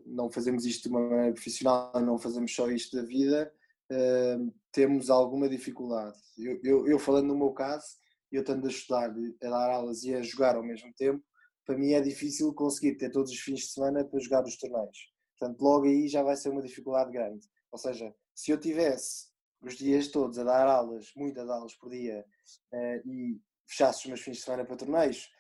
não 0.05 0.31
fazemos 0.31 0.67
isto 0.67 0.83
de 0.83 0.89
uma 0.89 1.01
maneira 1.09 1.33
profissional, 1.33 1.93
não 2.01 2.19
fazemos 2.19 2.55
só 2.55 2.69
isto 2.71 2.97
da 2.97 3.03
vida, 3.03 3.53
uh, 3.91 4.55
temos 4.73 5.09
alguma 5.09 5.49
dificuldade. 5.49 6.19
Eu, 6.37 6.61
eu, 6.65 6.89
eu, 6.89 6.99
falando 6.99 7.29
no 7.29 7.39
meu 7.39 7.53
caso, 7.53 7.87
eu 8.31 8.43
tendo 8.43 8.67
a 8.67 8.71
estudar, 8.71 9.11
a 9.11 9.49
dar 9.49 9.71
aulas 9.71 10.03
e 10.03 10.15
a 10.15 10.23
jogar 10.23 10.57
ao 10.57 10.65
mesmo 10.65 10.93
tempo, 10.95 11.23
para 11.65 11.79
mim 11.79 11.93
é 11.93 12.01
difícil 12.01 12.53
conseguir 12.55 12.97
ter 12.97 13.11
todos 13.11 13.31
os 13.31 13.39
fins 13.39 13.61
de 13.61 13.67
semana 13.67 14.05
para 14.05 14.19
jogar 14.19 14.45
os 14.45 14.57
torneios. 14.57 15.13
Portanto, 15.39 15.61
logo 15.61 15.87
aí 15.87 16.09
já 16.09 16.23
vai 16.23 16.35
ser 16.37 16.49
uma 16.49 16.63
dificuldade 16.63 17.13
grande. 17.13 17.47
Ou 17.71 17.79
seja, 17.79 18.13
se 18.35 18.51
eu 18.51 18.59
tivesse 18.59 19.32
os 19.63 19.77
dias 19.77 20.09
todos 20.09 20.39
a 20.39 20.45
dar 20.45 20.67
aulas, 20.67 21.13
muitas 21.17 21.49
aulas 21.49 21.75
por 21.75 21.91
dia, 21.91 22.25
uh, 22.73 23.09
e 23.09 23.41
fechasse 23.67 24.01
os 24.01 24.07
meus 24.07 24.21
fins 24.21 24.39
de 24.39 24.43
semana 24.43 24.65
para 24.65 24.77
torneios, 24.77 25.31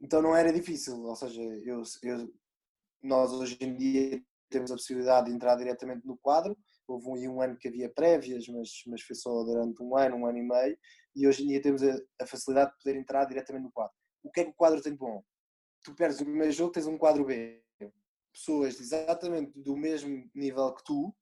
então 0.00 0.22
não 0.22 0.34
era 0.36 0.52
difícil. 0.52 1.02
Ou 1.02 1.16
seja, 1.16 1.42
eu, 1.42 1.82
eu, 2.02 2.34
nós 3.02 3.32
hoje 3.32 3.56
em 3.60 3.74
dia 3.76 4.22
temos 4.48 4.70
a 4.70 4.74
possibilidade 4.74 5.26
de 5.26 5.34
entrar 5.34 5.56
diretamente 5.56 6.06
no 6.06 6.16
quadro. 6.16 6.56
Houve 6.86 7.08
um, 7.08 7.34
um 7.34 7.40
ano 7.40 7.56
que 7.56 7.68
havia 7.68 7.90
prévias, 7.92 8.46
mas, 8.48 8.70
mas 8.86 9.02
foi 9.02 9.16
só 9.16 9.42
durante 9.42 9.82
um 9.82 9.96
ano, 9.96 10.16
um 10.16 10.26
ano 10.26 10.38
e 10.38 10.42
meio, 10.42 10.78
e 11.14 11.26
hoje 11.26 11.42
em 11.42 11.48
dia 11.48 11.60
temos 11.60 11.82
a, 11.82 11.96
a 12.20 12.26
facilidade 12.26 12.70
de 12.70 12.78
poder 12.78 12.96
entrar 12.96 13.24
diretamente 13.24 13.64
no 13.64 13.72
quadro. 13.72 13.94
O 14.22 14.30
que 14.30 14.40
é 14.40 14.44
que 14.44 14.50
o 14.50 14.54
quadro 14.54 14.80
tem 14.80 14.92
de 14.92 14.98
bom? 14.98 15.22
Tu 15.82 15.94
perdes 15.94 16.20
o 16.20 16.24
primeiro 16.24 16.52
jogo, 16.52 16.72
tens 16.72 16.86
um 16.86 16.98
quadro 16.98 17.24
B. 17.24 17.62
Pessoas 18.32 18.78
exatamente 18.80 19.58
do 19.58 19.76
mesmo 19.76 20.28
nível 20.34 20.72
que 20.74 20.84
tu, 20.84 21.14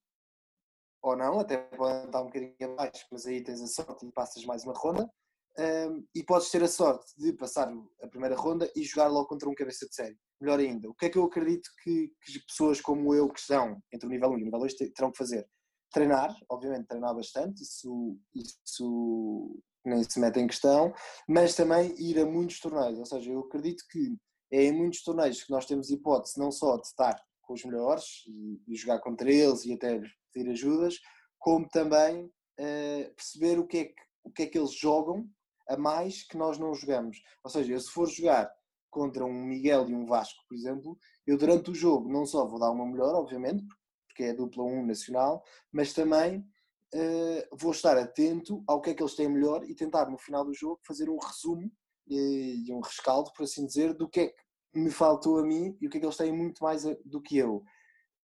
ou 1.04 1.14
não, 1.14 1.38
até 1.38 1.58
podem 1.58 2.06
estar 2.06 2.22
um 2.22 2.26
bocadinho 2.26 2.54
abaixo, 2.62 3.06
mas 3.12 3.26
aí 3.26 3.44
tens 3.44 3.60
a 3.60 3.66
sorte 3.66 4.06
e 4.06 4.12
passas 4.12 4.42
mais 4.46 4.64
uma 4.64 4.72
ronda. 4.72 5.08
Um, 5.56 6.04
e 6.12 6.24
podes 6.24 6.50
ter 6.50 6.64
a 6.64 6.68
sorte 6.68 7.12
de 7.16 7.32
passar 7.34 7.72
a 8.02 8.08
primeira 8.08 8.34
ronda 8.34 8.68
e 8.74 8.82
jogar 8.82 9.06
logo 9.06 9.28
contra 9.28 9.48
um 9.48 9.54
cabeça 9.54 9.86
de 9.86 9.94
série. 9.94 10.18
Melhor 10.40 10.58
ainda, 10.58 10.88
o 10.88 10.94
que 10.94 11.06
é 11.06 11.10
que 11.10 11.18
eu 11.18 11.24
acredito 11.24 11.68
que, 11.82 12.10
que 12.24 12.40
pessoas 12.46 12.80
como 12.80 13.14
eu, 13.14 13.28
que 13.28 13.38
estão 13.38 13.80
entre 13.92 14.08
o 14.08 14.10
nível 14.10 14.30
1 14.30 14.32
e 14.32 14.42
o 14.42 14.44
nível 14.46 14.58
2, 14.58 14.74
terão 14.74 15.12
que 15.12 15.18
fazer? 15.18 15.46
Treinar, 15.92 16.34
obviamente, 16.48 16.88
treinar 16.88 17.14
bastante, 17.14 17.62
isso, 17.62 18.18
isso 18.34 19.62
nem 19.84 20.02
se 20.02 20.18
mete 20.18 20.40
em 20.40 20.46
questão, 20.46 20.92
mas 21.28 21.54
também 21.54 21.94
ir 21.98 22.18
a 22.18 22.26
muitos 22.26 22.58
torneios. 22.58 22.98
Ou 22.98 23.06
seja, 23.06 23.30
eu 23.30 23.40
acredito 23.40 23.84
que 23.90 24.16
é 24.50 24.64
em 24.64 24.72
muitos 24.72 25.04
torneios 25.04 25.44
que 25.44 25.52
nós 25.52 25.66
temos 25.66 25.90
hipótese 25.90 26.38
não 26.38 26.50
só 26.50 26.78
de 26.78 26.86
estar 26.86 27.22
com 27.42 27.52
os 27.52 27.64
melhores 27.64 28.24
e, 28.26 28.72
e 28.72 28.74
jogar 28.74 28.98
contra 29.00 29.30
eles 29.30 29.64
e 29.66 29.74
até 29.74 30.00
pedir 30.34 30.50
ajudas, 30.50 30.98
como 31.38 31.68
também 31.68 32.24
uh, 32.24 33.14
perceber 33.14 33.58
o 33.58 33.66
que, 33.66 33.78
é 33.78 33.84
que, 33.84 34.02
o 34.24 34.30
que 34.30 34.42
é 34.42 34.46
que 34.46 34.58
eles 34.58 34.74
jogam 34.74 35.28
a 35.68 35.76
mais 35.76 36.22
que 36.22 36.36
nós 36.36 36.58
não 36.58 36.74
jogamos. 36.74 37.22
Ou 37.42 37.50
seja, 37.50 37.72
eu 37.72 37.80
se 37.80 37.90
for 37.90 38.08
jogar 38.08 38.50
contra 38.90 39.24
um 39.24 39.32
Miguel 39.32 39.88
e 39.88 39.94
um 39.94 40.06
Vasco, 40.06 40.42
por 40.48 40.54
exemplo, 40.54 40.98
eu 41.26 41.36
durante 41.36 41.70
o 41.70 41.74
jogo 41.74 42.12
não 42.12 42.26
só 42.26 42.46
vou 42.46 42.60
dar 42.60 42.70
uma 42.70 42.86
melhor, 42.86 43.14
obviamente, 43.14 43.64
porque 44.06 44.24
é 44.24 44.30
a 44.30 44.34
dupla 44.34 44.62
1 44.62 44.86
nacional, 44.86 45.42
mas 45.72 45.92
também 45.92 46.38
uh, 46.38 47.56
vou 47.56 47.72
estar 47.72 47.96
atento 47.96 48.62
ao 48.66 48.80
que 48.80 48.90
é 48.90 48.94
que 48.94 49.02
eles 49.02 49.16
têm 49.16 49.28
melhor 49.28 49.68
e 49.68 49.74
tentar 49.74 50.08
no 50.08 50.18
final 50.18 50.44
do 50.44 50.54
jogo 50.54 50.80
fazer 50.86 51.08
um 51.10 51.18
resumo 51.18 51.70
e, 52.06 52.64
e 52.66 52.72
um 52.72 52.80
rescaldo, 52.80 53.32
por 53.32 53.44
assim 53.44 53.66
dizer, 53.66 53.94
do 53.94 54.08
que 54.08 54.20
é 54.20 54.28
que 54.28 54.78
me 54.78 54.90
faltou 54.90 55.38
a 55.38 55.42
mim 55.42 55.76
e 55.80 55.86
o 55.86 55.90
que 55.90 55.96
é 55.96 56.00
que 56.00 56.06
eles 56.06 56.16
têm 56.16 56.32
muito 56.32 56.62
mais 56.62 56.84
do 57.04 57.20
que 57.20 57.36
eu. 57.38 57.64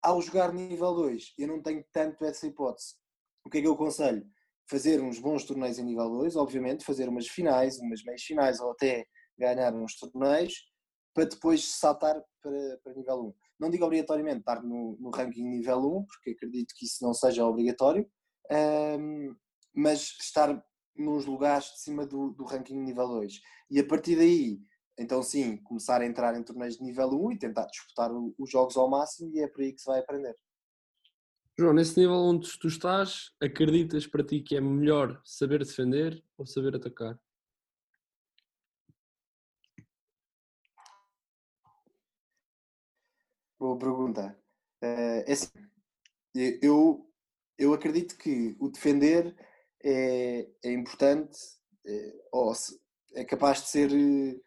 Ao 0.03 0.21
jogar 0.23 0.53
nível 0.53 0.95
2, 0.95 1.35
eu 1.39 1.49
não 1.49 1.63
tenho 1.63 1.85
tanto 1.93 2.25
essa 2.25 2.47
hipótese. 2.47 2.95
O 3.45 3.51
que 3.51 3.59
é 3.59 3.61
que 3.61 3.67
eu 3.67 3.75
aconselho? 3.75 4.25
fazer 4.69 5.01
uns 5.01 5.19
bons 5.19 5.45
torneios 5.45 5.79
em 5.79 5.85
nível 5.85 6.09
2, 6.11 6.37
obviamente, 6.37 6.85
fazer 6.85 7.09
umas 7.09 7.27
finais, 7.27 7.79
umas 7.79 8.05
meias 8.05 8.23
finais 8.23 8.61
ou 8.61 8.71
até 8.71 9.07
ganhar 9.39 9.75
uns 9.75 9.99
torneios 9.99 10.55
para 11.15 11.25
depois 11.25 11.65
saltar 11.65 12.23
para, 12.43 12.79
para 12.85 12.95
nível 12.95 13.29
1. 13.29 13.35
Não 13.59 13.71
digo 13.71 13.85
obrigatoriamente 13.85 14.41
estar 14.41 14.63
no, 14.63 14.97
no 15.01 15.11
ranking 15.11 15.43
nível 15.43 15.79
1, 15.79 16.05
porque 16.05 16.31
acredito 16.31 16.75
que 16.77 16.85
isso 16.85 17.03
não 17.03 17.15
seja 17.15 17.47
obrigatório, 17.47 18.09
um, 19.01 19.35
mas 19.75 20.17
estar 20.21 20.63
nos 20.95 21.25
lugares 21.25 21.73
de 21.73 21.81
cima 21.81 22.07
do, 22.07 22.31
do 22.31 22.45
ranking 22.45 22.77
nível 22.77 23.09
2. 23.09 23.41
E 23.71 23.81
a 23.81 23.87
partir 23.87 24.17
daí, 24.17 24.61
então 24.99 25.23
sim, 25.23 25.57
começar 25.59 26.01
a 26.01 26.07
entrar 26.07 26.37
em 26.37 26.43
torneios 26.43 26.77
de 26.77 26.83
nível 26.83 27.09
1 27.09 27.33
e 27.33 27.39
tentar 27.39 27.67
disputar 27.67 28.11
os 28.13 28.51
jogos 28.51 28.77
ao 28.77 28.91
máximo 28.91 29.31
e 29.33 29.41
é 29.41 29.49
por 29.49 29.63
aí 29.63 29.73
que 29.73 29.81
se 29.81 29.87
vai 29.87 30.01
aprender. 30.01 30.37
João, 31.59 31.73
nesse 31.73 31.99
nível 31.99 32.17
onde 32.17 32.57
tu 32.59 32.69
estás, 32.69 33.33
acreditas 33.41 34.07
para 34.07 34.25
ti 34.25 34.41
que 34.41 34.57
é 34.57 34.61
melhor 34.61 35.21
saber 35.25 35.59
defender 35.59 36.23
ou 36.37 36.47
saber 36.47 36.77
atacar? 36.77 37.19
Boa 43.59 43.77
pergunta. 43.77 44.39
Eh, 44.81 45.25
é 45.27 45.33
assim, 45.33 45.49
eu, 46.63 47.11
eu 47.59 47.75
acredito 47.75 48.17
que 48.17 48.57
o 48.61 48.69
defender 48.69 49.35
é, 49.83 50.49
é 50.63 50.73
importante, 50.73 51.37
é, 51.85 52.15
ou 52.31 52.53
é 53.15 53.25
capaz 53.25 53.63
de 53.63 53.69
ser 53.69 53.91
eh, 53.91 54.41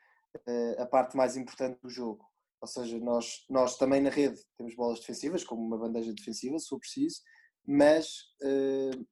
a 0.77 0.85
parte 0.85 1.15
mais 1.15 1.35
importante 1.37 1.79
do 1.81 1.89
jogo. 1.89 2.25
Ou 2.61 2.67
seja, 2.67 2.99
nós, 2.99 3.43
nós 3.49 3.75
também 3.75 4.01
na 4.01 4.11
rede 4.11 4.39
temos 4.55 4.75
bolas 4.75 4.99
defensivas, 4.99 5.43
como 5.43 5.61
uma 5.65 5.77
bandeja 5.77 6.13
defensiva, 6.13 6.59
se 6.59 6.69
for 6.69 6.79
preciso, 6.79 7.21
mas 7.65 8.17
uh, 8.43 9.07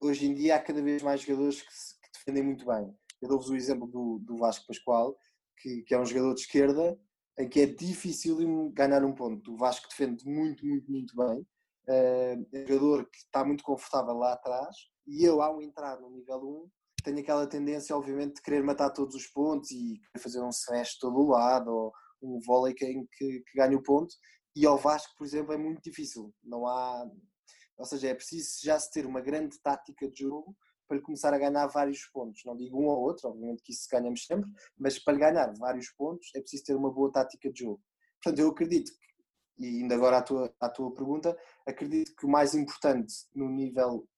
hoje 0.00 0.26
em 0.26 0.34
dia 0.34 0.54
há 0.54 0.62
cada 0.62 0.80
vez 0.80 1.02
mais 1.02 1.22
jogadores 1.22 1.60
que, 1.60 1.72
se, 1.72 2.00
que 2.00 2.10
defendem 2.12 2.44
muito 2.44 2.64
bem. 2.64 2.94
Eu 3.20 3.28
dou-vos 3.28 3.50
o 3.50 3.56
exemplo 3.56 3.88
do, 3.88 4.20
do 4.20 4.36
Vasco 4.36 4.66
Pascoal, 4.66 5.16
que, 5.60 5.82
que, 5.82 5.92
é 5.92 5.98
um 5.98 6.06
jogador 6.06 6.34
de 6.34 6.42
esquerda, 6.42 6.96
em 7.36 7.48
que 7.48 7.60
é 7.60 7.66
difícil 7.66 8.36
ganhar 8.70 9.04
um 9.04 9.12
ponto. 9.12 9.52
O 9.52 9.56
Vasco 9.56 9.88
defende 9.88 10.24
muito, 10.24 10.64
muito, 10.64 10.88
muito 10.88 11.16
bem. 11.16 11.40
Uh, 11.88 12.46
é 12.52 12.62
um 12.62 12.66
jogador 12.68 13.10
que 13.10 13.18
está 13.18 13.44
muito 13.44 13.64
confortável 13.64 14.14
lá 14.14 14.34
atrás, 14.34 14.76
e 15.04 15.24
eu, 15.24 15.42
ao 15.42 15.60
entrar 15.60 15.98
no 16.00 16.10
nível 16.10 16.38
1, 16.38 16.70
tenho 17.08 17.20
aquela 17.20 17.46
tendência, 17.46 17.96
obviamente, 17.96 18.36
de 18.36 18.42
querer 18.42 18.62
matar 18.62 18.90
todos 18.90 19.14
os 19.14 19.26
pontos 19.26 19.70
e 19.70 20.00
fazer 20.18 20.42
um 20.42 20.52
semestre 20.52 20.98
todo 21.00 21.18
o 21.18 21.30
lado, 21.30 21.70
ou, 21.70 21.92
um 22.20 22.40
vôlei 22.44 22.74
que, 22.74 22.84
que, 22.84 23.40
que 23.40 23.56
ganha 23.56 23.76
o 23.76 23.82
ponto 23.82 24.12
e 24.58 24.66
ao 24.66 24.76
Vasco, 24.76 25.14
por 25.16 25.24
exemplo, 25.24 25.52
é 25.52 25.56
muito 25.56 25.80
difícil. 25.80 26.34
Não 26.42 26.66
há, 26.66 27.08
ou 27.76 27.84
seja, 27.84 28.08
é 28.08 28.14
preciso 28.14 28.58
já 28.60 28.76
se 28.76 28.90
ter 28.90 29.06
uma 29.06 29.20
grande 29.20 29.56
tática 29.60 30.10
de 30.10 30.24
jogo 30.24 30.56
para 30.88 31.00
começar 31.00 31.32
a 31.32 31.38
ganhar 31.38 31.64
vários 31.68 32.04
pontos. 32.06 32.42
Não 32.44 32.56
digo 32.56 32.76
um 32.76 32.86
ou 32.86 32.98
outro, 32.98 33.28
obviamente 33.28 33.62
que 33.62 33.72
isso 33.72 33.86
ganhamos 33.88 34.26
sempre, 34.26 34.50
mas 34.76 34.98
para 34.98 35.16
ganhar 35.16 35.52
vários 35.56 35.90
pontos 35.92 36.28
é 36.34 36.40
preciso 36.40 36.64
ter 36.64 36.74
uma 36.74 36.92
boa 36.92 37.12
tática 37.12 37.52
de 37.52 37.60
jogo. 37.60 37.80
Portanto, 38.20 38.40
eu 38.40 38.48
acredito 38.48 38.90
que, 38.90 39.64
e 39.64 39.82
ainda 39.82 39.94
agora 39.94 40.18
à 40.18 40.22
tua, 40.22 40.52
à 40.60 40.68
tua 40.68 40.92
pergunta, 40.92 41.38
acredito 41.64 42.16
que 42.16 42.26
o 42.26 42.28
mais 42.28 42.52
importante 42.52 43.14
no 43.32 43.48
nível 43.48 44.08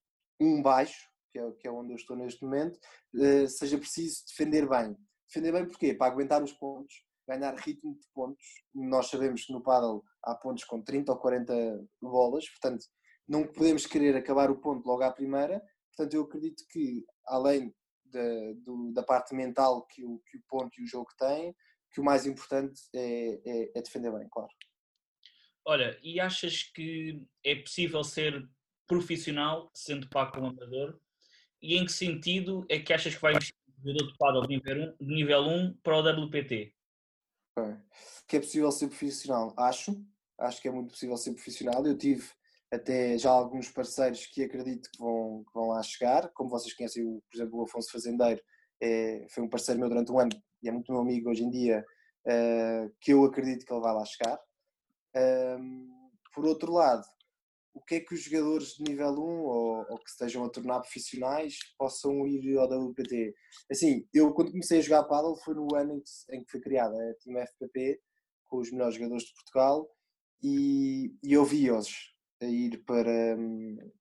1 0.40 0.62
baixo, 0.62 1.09
que 1.30 1.38
é, 1.38 1.52
que 1.52 1.68
é 1.68 1.70
onde 1.70 1.92
eu 1.92 1.96
estou 1.96 2.16
neste 2.16 2.44
momento, 2.44 2.78
eh, 3.14 3.46
seja 3.46 3.78
preciso 3.78 4.24
defender 4.26 4.68
bem. 4.68 4.96
Defender 5.26 5.52
bem 5.52 5.66
porquê? 5.66 5.94
Para 5.94 6.12
aguentar 6.12 6.42
os 6.42 6.52
pontos, 6.52 6.94
ganhar 7.28 7.54
ritmo 7.54 7.94
de 7.94 8.06
pontos. 8.12 8.44
Nós 8.74 9.08
sabemos 9.08 9.44
que 9.44 9.52
no 9.52 9.62
paddle 9.62 10.02
há 10.24 10.34
pontos 10.34 10.64
com 10.64 10.82
30 10.82 11.12
ou 11.12 11.18
40 11.18 11.86
bolas, 12.02 12.48
portanto 12.48 12.84
não 13.28 13.46
podemos 13.46 13.86
querer 13.86 14.16
acabar 14.16 14.50
o 14.50 14.60
ponto 14.60 14.84
logo 14.86 15.04
à 15.04 15.12
primeira. 15.12 15.62
Portanto, 15.94 16.14
eu 16.14 16.22
acredito 16.22 16.64
que 16.68 17.04
além 17.26 17.72
da, 18.06 18.52
do, 18.64 18.92
da 18.92 19.04
parte 19.04 19.34
mental 19.34 19.86
que 19.86 20.04
o, 20.04 20.18
que 20.26 20.36
o 20.36 20.42
ponto 20.48 20.80
e 20.80 20.82
o 20.82 20.86
jogo 20.86 21.10
têm, 21.16 21.54
que 21.92 22.00
o 22.00 22.04
mais 22.04 22.26
importante 22.26 22.80
é, 22.92 23.40
é, 23.46 23.78
é 23.78 23.82
defender 23.82 24.12
bem, 24.12 24.28
claro. 24.28 24.50
Olha, 25.64 25.96
e 26.02 26.18
achas 26.18 26.64
que 26.64 27.22
é 27.44 27.54
possível 27.54 28.02
ser 28.02 28.48
profissional 28.88 29.70
sendo 29.72 30.08
pago 30.08 30.38
amador? 30.38 31.00
E 31.62 31.76
em 31.76 31.84
que 31.84 31.92
sentido 31.92 32.64
é 32.68 32.78
que 32.78 32.92
achas 32.92 33.14
que 33.14 33.20
vai 33.20 33.32
investir 33.32 33.54
um 33.84 34.08
jogador 34.10 34.46
de 34.46 34.56
nível 34.56 34.94
1, 35.00 35.04
de 35.04 35.14
nível 35.14 35.42
1 35.42 35.74
para 35.82 35.96
o 35.96 36.24
WPT? 36.26 36.74
Que 38.26 38.36
é 38.36 38.40
possível 38.40 38.70
ser 38.70 38.88
profissional? 38.88 39.54
Acho. 39.56 40.02
Acho 40.38 40.62
que 40.62 40.68
é 40.68 40.70
muito 40.70 40.90
possível 40.90 41.16
ser 41.16 41.32
profissional. 41.32 41.86
Eu 41.86 41.98
tive 41.98 42.26
até 42.72 43.18
já 43.18 43.30
alguns 43.30 43.68
parceiros 43.68 44.26
que 44.26 44.44
acredito 44.44 44.90
que 44.90 44.98
vão, 44.98 45.44
que 45.44 45.52
vão 45.52 45.68
lá 45.68 45.82
chegar. 45.82 46.30
Como 46.32 46.48
vocês 46.48 46.72
conhecem, 46.72 47.04
por 47.04 47.36
exemplo, 47.36 47.58
o 47.58 47.64
Afonso 47.64 47.90
Fazendeiro 47.90 48.40
é, 48.80 49.26
foi 49.28 49.42
um 49.42 49.48
parceiro 49.48 49.80
meu 49.80 49.88
durante 49.88 50.10
um 50.10 50.18
ano 50.18 50.30
e 50.62 50.68
é 50.68 50.72
muito 50.72 50.92
meu 50.92 51.00
amigo 51.00 51.30
hoje 51.30 51.42
em 51.42 51.50
dia, 51.50 51.84
uh, 52.26 52.94
que 53.00 53.12
eu 53.12 53.24
acredito 53.24 53.64
que 53.64 53.72
ele 53.72 53.80
vai 53.80 53.94
lá 53.94 54.04
chegar. 54.04 54.38
Por 56.34 56.46
outro 56.46 56.72
lado, 56.72 57.04
o 57.80 57.84
que 57.84 57.94
é 57.96 58.00
que 58.00 58.14
os 58.14 58.22
jogadores 58.22 58.74
de 58.74 58.84
nível 58.84 59.10
1 59.10 59.14
ou, 59.16 59.86
ou, 59.88 59.98
que 59.98 60.10
estejam 60.10 60.44
a 60.44 60.50
tornar 60.50 60.80
profissionais 60.80 61.58
possam 61.78 62.26
ir 62.26 62.58
ao 62.58 62.66
WPT? 62.66 63.34
Assim, 63.70 64.06
eu 64.12 64.32
quando 64.34 64.50
comecei 64.50 64.78
a 64.78 64.82
jogar 64.82 65.04
paddle 65.04 65.36
foi 65.36 65.54
no 65.54 65.74
ano 65.74 65.94
em 65.94 66.00
que, 66.00 66.36
em 66.36 66.44
que 66.44 66.50
foi 66.50 66.60
criada 66.60 66.94
a 66.94 67.14
Team 67.14 67.38
FPP 67.46 68.00
com 68.48 68.58
os 68.58 68.70
melhores 68.70 68.96
jogadores 68.96 69.24
de 69.24 69.32
Portugal 69.32 69.88
e, 70.42 71.14
e 71.24 71.32
eu 71.32 71.44
vi-os 71.44 71.88
a 72.42 72.46
ir 72.46 72.84
para, 72.84 73.36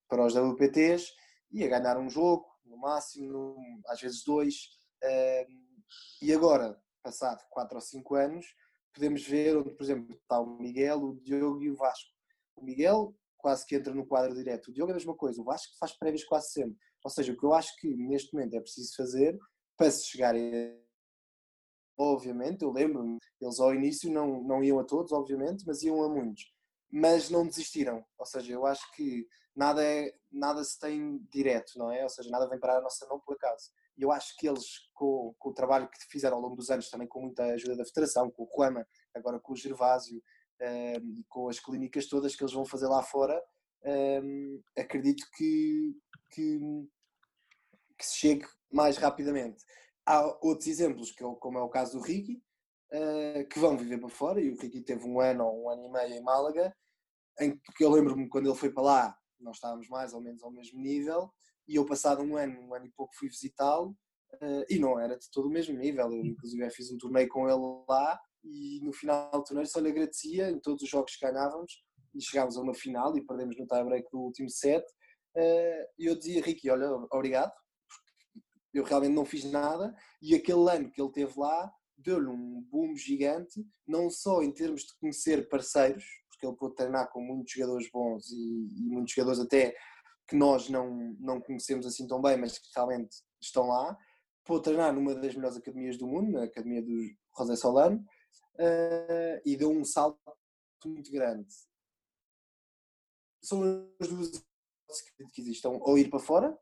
para 0.09 0.25
os 0.25 0.36
WPTs 0.36 1.12
e 1.51 1.63
a 1.63 1.67
ganhar 1.67 1.98
um 1.98 2.09
jogo, 2.09 2.45
no 2.65 2.77
máximo, 2.77 3.55
às 3.88 4.01
vezes 4.01 4.24
dois. 4.25 4.55
e 6.21 6.33
agora, 6.33 6.77
passado 7.01 7.41
4 7.50 7.75
ou 7.75 7.81
5 7.81 8.15
anos, 8.15 8.45
podemos 8.93 9.25
ver 9.25 9.57
onde, 9.57 9.71
por 9.71 9.83
exemplo, 9.83 10.15
está 10.15 10.39
o 10.39 10.59
Miguel, 10.59 11.01
o 11.01 11.19
Diogo 11.21 11.63
e 11.63 11.71
o 11.71 11.75
Vasco. 11.75 12.12
O 12.55 12.63
Miguel 12.63 13.15
quase 13.39 13.65
que 13.65 13.75
entra 13.75 13.93
no 13.93 14.05
quadro 14.05 14.36
direto. 14.36 14.67
O 14.67 14.74
Diogo 14.74 14.91
é 14.91 14.93
a 14.93 14.98
mesma 14.98 15.15
coisa, 15.15 15.41
o 15.41 15.46
Vasco 15.46 15.74
faz 15.79 15.98
prévias 15.98 16.24
quase 16.24 16.51
sempre. 16.51 16.77
Ou 17.03 17.10
seja, 17.10 17.34
o 17.34 17.38
que 17.38 17.46
eu 17.46 17.53
acho 17.53 17.75
que 17.77 17.88
neste 17.96 18.34
momento 18.34 18.55
é 18.55 18.60
preciso 18.60 18.96
fazer 18.96 19.38
para 19.75 19.89
se 19.89 20.05
chegar 20.05 20.36
a. 20.36 20.39
Obviamente, 21.98 22.62
eu 22.62 22.72
lembro-me, 22.72 23.17
eles 23.41 23.60
ao 23.60 23.74
início 23.74 24.12
não, 24.12 24.41
não 24.43 24.63
iam 24.63 24.79
a 24.79 24.86
todos, 24.86 25.12
obviamente, 25.12 25.65
mas 25.67 25.81
iam 25.84 26.01
a 26.03 26.10
muitos. 26.10 26.43
Mas 26.91 27.29
não 27.29 27.46
desistiram. 27.46 28.05
Ou 28.17 28.25
seja, 28.25 28.53
eu 28.53 28.65
acho 28.65 28.89
que 28.93 29.27
nada, 29.55 29.84
é, 29.84 30.13
nada 30.31 30.63
se 30.63 30.79
tem 30.79 31.17
direto, 31.29 31.74
não 31.77 31.91
é? 31.91 32.03
Ou 32.03 32.10
seja, 32.10 32.29
nada 32.29 32.48
vem 32.48 32.60
para 32.60 32.77
a 32.77 32.81
nossa 32.81 33.05
mão 33.08 33.19
por 33.19 33.36
acaso. 33.36 33.69
E 33.98 34.01
eu 34.01 34.13
acho 34.13 34.34
que 34.38 34.48
eles, 34.48 34.65
com, 34.93 35.36
com 35.38 35.50
o 35.50 35.53
trabalho 35.53 35.89
que 35.89 35.98
fizeram 36.10 36.38
ao 36.38 36.41
longo 36.41 36.55
dos 36.55 36.69
anos, 36.69 36.89
também 36.89 37.08
com 37.08 37.22
muita 37.22 37.43
ajuda 37.43 37.75
da 37.75 37.86
Federação, 37.86 38.31
com 38.31 38.43
o 38.43 38.46
Ruama, 38.46 38.88
agora 39.13 39.39
com 39.41 39.51
o 39.51 39.58
Gervásio, 39.58 40.24
um, 40.61 41.23
com 41.27 41.49
as 41.49 41.59
clínicas 41.59 42.07
todas 42.07 42.35
que 42.35 42.43
eles 42.43 42.53
vão 42.53 42.65
fazer 42.65 42.87
lá 42.87 43.01
fora, 43.01 43.41
um, 43.85 44.61
acredito 44.77 45.25
que, 45.35 45.95
que, 46.31 46.59
que, 47.97 48.05
se 48.05 48.17
chegue 48.17 48.45
mais 48.71 48.97
rapidamente. 48.97 49.63
Há 50.05 50.25
outros 50.41 50.67
exemplos, 50.67 51.11
que, 51.11 51.23
é 51.23 51.35
como 51.39 51.57
é 51.57 51.61
o 51.61 51.69
caso 51.69 51.97
do 51.97 52.03
Ricky, 52.03 52.41
uh, 52.93 53.47
que 53.47 53.59
vão 53.59 53.77
viver 53.77 53.99
para 53.99 54.09
fora, 54.09 54.41
e 54.41 54.49
o 54.49 54.57
Ricky 54.59 54.81
teve 54.81 55.05
um 55.05 55.19
ano 55.19 55.45
ou 55.45 55.63
um 55.63 55.69
ano 55.69 55.85
e 55.85 55.91
meio 55.91 56.13
em 56.15 56.23
Málaga, 56.23 56.75
em 57.39 57.57
que 57.75 57.83
eu 57.83 57.89
lembro-me 57.89 58.27
quando 58.27 58.49
ele 58.49 58.57
foi 58.57 58.71
para 58.71 58.83
lá, 58.83 59.17
nós 59.39 59.55
estávamos 59.57 59.87
mais 59.87 60.13
ou 60.13 60.21
menos 60.21 60.43
ao 60.43 60.51
mesmo 60.51 60.79
nível, 60.79 61.31
e 61.67 61.75
eu 61.75 61.85
passado 61.85 62.21
um 62.21 62.35
ano, 62.35 62.59
um 62.61 62.73
ano 62.73 62.85
e 62.85 62.91
pouco 62.91 63.15
fui 63.15 63.29
visitá-lo, 63.29 63.95
uh, 64.35 64.65
e 64.69 64.77
não 64.77 64.99
era 64.99 65.17
de 65.17 65.29
todo 65.31 65.47
o 65.47 65.51
mesmo 65.51 65.77
nível, 65.77 66.11
eu 66.11 66.25
inclusive 66.25 66.69
fiz 66.71 66.91
um 66.91 66.97
torneio 66.97 67.29
com 67.29 67.47
ele 67.47 67.85
lá, 67.87 68.19
e 68.43 68.79
no 68.81 68.93
final 68.93 69.31
do 69.31 69.43
torneio 69.43 69.67
só 69.67 69.79
lhe 69.79 69.89
agradecia 69.89 70.50
em 70.50 70.60
todos 70.60 70.84
os 70.84 70.89
jogos 70.89 71.15
que 71.15 71.25
ganhávamos, 71.25 71.84
e 72.13 72.22
chegámos 72.22 72.58
a 72.58 72.62
uma 72.62 72.74
final 72.74 73.15
e 73.17 73.25
perdemos 73.25 73.58
no 73.58 73.67
tie-break 73.67 74.10
do 74.12 74.19
último 74.19 74.50
set, 74.50 74.84
uh, 74.84 75.86
e 75.98 76.05
eu 76.05 76.15
dizia, 76.15 76.41
Ricky, 76.41 76.69
olha, 76.69 76.89
obrigado, 77.12 77.51
eu 78.74 78.84
realmente 78.84 79.13
não 79.13 79.25
fiz 79.25 79.43
nada, 79.46 79.93
e 80.22 80.36
aquele 80.36 80.69
ano 80.69 80.91
que 80.91 81.01
ele 81.01 81.12
teve 81.12 81.39
lá, 81.39 81.72
deu-lhe 81.98 82.27
um 82.27 82.62
boom 82.69 82.96
gigante, 82.96 83.65
não 83.88 84.10
só 84.10 84.41
em 84.41 84.51
termos 84.51 84.84
de 84.84 84.98
conhecer 85.00 85.48
parceiros, 85.50 86.05
porque 86.29 86.48
ele 86.48 86.55
pôde 86.55 86.75
treinar 86.75 87.12
com 87.12 87.22
muitos 87.22 87.51
jogadores 87.51 87.89
bons 87.91 88.29
e, 88.31 88.36
e, 88.36 88.89
muitos 88.89 89.13
jogadores 89.13 89.39
até 89.39 89.75
que 90.27 90.36
nós 90.36 90.69
não, 90.69 91.15
não 91.19 91.41
conhecemos 91.41 91.86
assim 91.86 92.08
tão 92.08 92.22
bem, 92.22 92.38
mas 92.38 92.58
que 92.58 92.69
realmente 92.74 93.17
estão 93.41 93.67
lá. 93.67 93.98
Pôde 94.46 94.63
treinar 94.63 94.93
numa 94.93 95.13
das 95.15 95.36
melhores 95.36 95.58
academias 95.58 95.98
do 95.98 96.08
mundo, 96.08 96.31
na 96.31 96.43
academia 96.43 96.81
do 96.81 96.96
José 97.38 97.55
Solano, 97.55 98.03
uh, 98.59 99.41
e 99.45 99.55
deu 99.55 99.71
um 99.71 99.83
salto 99.83 100.19
muito 100.85 101.11
grande. 101.11 101.47
São 103.41 103.63
as 103.99 104.07
duas 104.07 104.31
que 105.33 105.41
existem, 105.41 105.71
ou 105.81 105.97
ir 105.97 106.09
para 106.09 106.19
fora, 106.19 106.57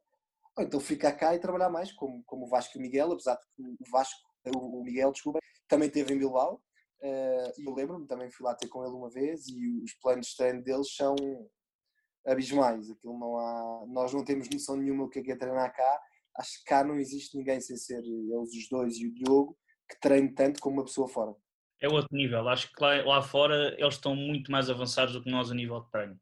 ou 0.56 0.64
então 0.64 0.80
ficar 0.80 1.14
cá 1.14 1.36
e 1.36 1.40
trabalhar 1.40 1.70
mais, 1.70 1.92
como, 1.92 2.24
como 2.26 2.46
o 2.46 2.50
Vasco 2.50 2.78
e 2.78 2.80
o 2.80 2.82
Miguel, 2.82 3.12
apesar 3.12 3.36
de 3.36 3.46
que 3.56 3.62
o 3.62 3.92
Vasco 3.92 4.28
o 4.56 4.84
Miguel, 4.84 5.12
desculpa, 5.12 5.40
também 5.68 5.90
teve 5.90 6.14
em 6.14 6.18
Bilbao. 6.18 6.62
Uh, 7.02 7.52
e 7.58 7.66
eu 7.66 7.74
lembro-me, 7.74 8.08
também 8.08 8.32
fui 8.32 8.46
lá 8.46 8.56
ter 8.56 8.68
com 8.68 8.84
ele 8.84 8.94
uma 8.94 9.10
vez 9.10 9.48
e 9.48 9.84
os 9.84 9.94
planos 9.96 10.28
de 10.28 10.36
treino 10.36 10.64
deles 10.64 10.96
são 10.96 11.16
abismais. 12.26 12.90
Aquilo 12.90 13.20
não 13.20 13.38
há, 13.38 13.86
nós 13.88 14.14
não 14.14 14.24
temos 14.24 14.50
noção 14.50 14.76
nenhuma 14.78 15.04
do 15.04 15.10
que 15.10 15.20
é, 15.20 15.24
que 15.24 15.32
é 15.32 15.36
treinar 15.36 15.76
cá. 15.76 16.02
Acho 16.38 16.60
que 16.60 16.66
cá 16.66 16.84
não 16.84 17.00
existe 17.00 17.38
ninguém 17.38 17.60
sem 17.60 17.76
ser 17.76 18.04
eles 18.04 18.54
os 18.54 18.70
dois 18.70 18.96
e 18.98 19.08
o 19.08 19.14
Diogo 19.14 19.58
que 19.90 20.00
treine 20.00 20.34
tanto 20.34 20.60
como 20.60 20.78
uma 20.78 20.86
pessoa 20.86 21.08
fora. 21.08 21.36
É 21.80 21.88
outro 21.88 22.16
nível. 22.16 22.48
Acho 22.50 22.72
que 22.72 22.82
lá, 22.82 23.04
lá 23.04 23.22
fora 23.22 23.76
eles 23.80 23.96
estão 23.96 24.16
muito 24.16 24.52
mais 24.52 24.70
avançados 24.70 25.14
do 25.14 25.24
que 25.24 25.30
nós 25.30 25.52
a 25.52 25.56
nível 25.56 25.82
de 25.82 25.92
treino. 25.92 26.20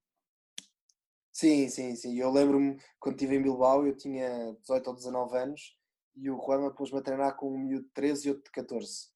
Sim, 1.31 1.67
sim, 1.69 1.95
sim. 1.95 2.17
Eu 2.17 2.31
lembro-me 2.31 2.79
quando 2.99 3.15
estive 3.15 3.35
em 3.35 3.41
Bilbao, 3.41 3.85
eu 3.85 3.95
tinha 3.95 4.53
18 4.61 4.87
ou 4.87 4.95
19 4.95 5.37
anos 5.37 5.77
e 6.15 6.29
o 6.29 6.37
Juanma 6.37 6.73
pôs-me 6.73 6.99
a 6.99 7.01
treinar 7.01 7.35
com 7.35 7.53
um 7.53 7.57
miúdo 7.57 7.85
de 7.85 7.91
13 7.91 8.27
e 8.27 8.29
outro 8.31 8.45
de 8.45 8.51
14. 8.51 9.09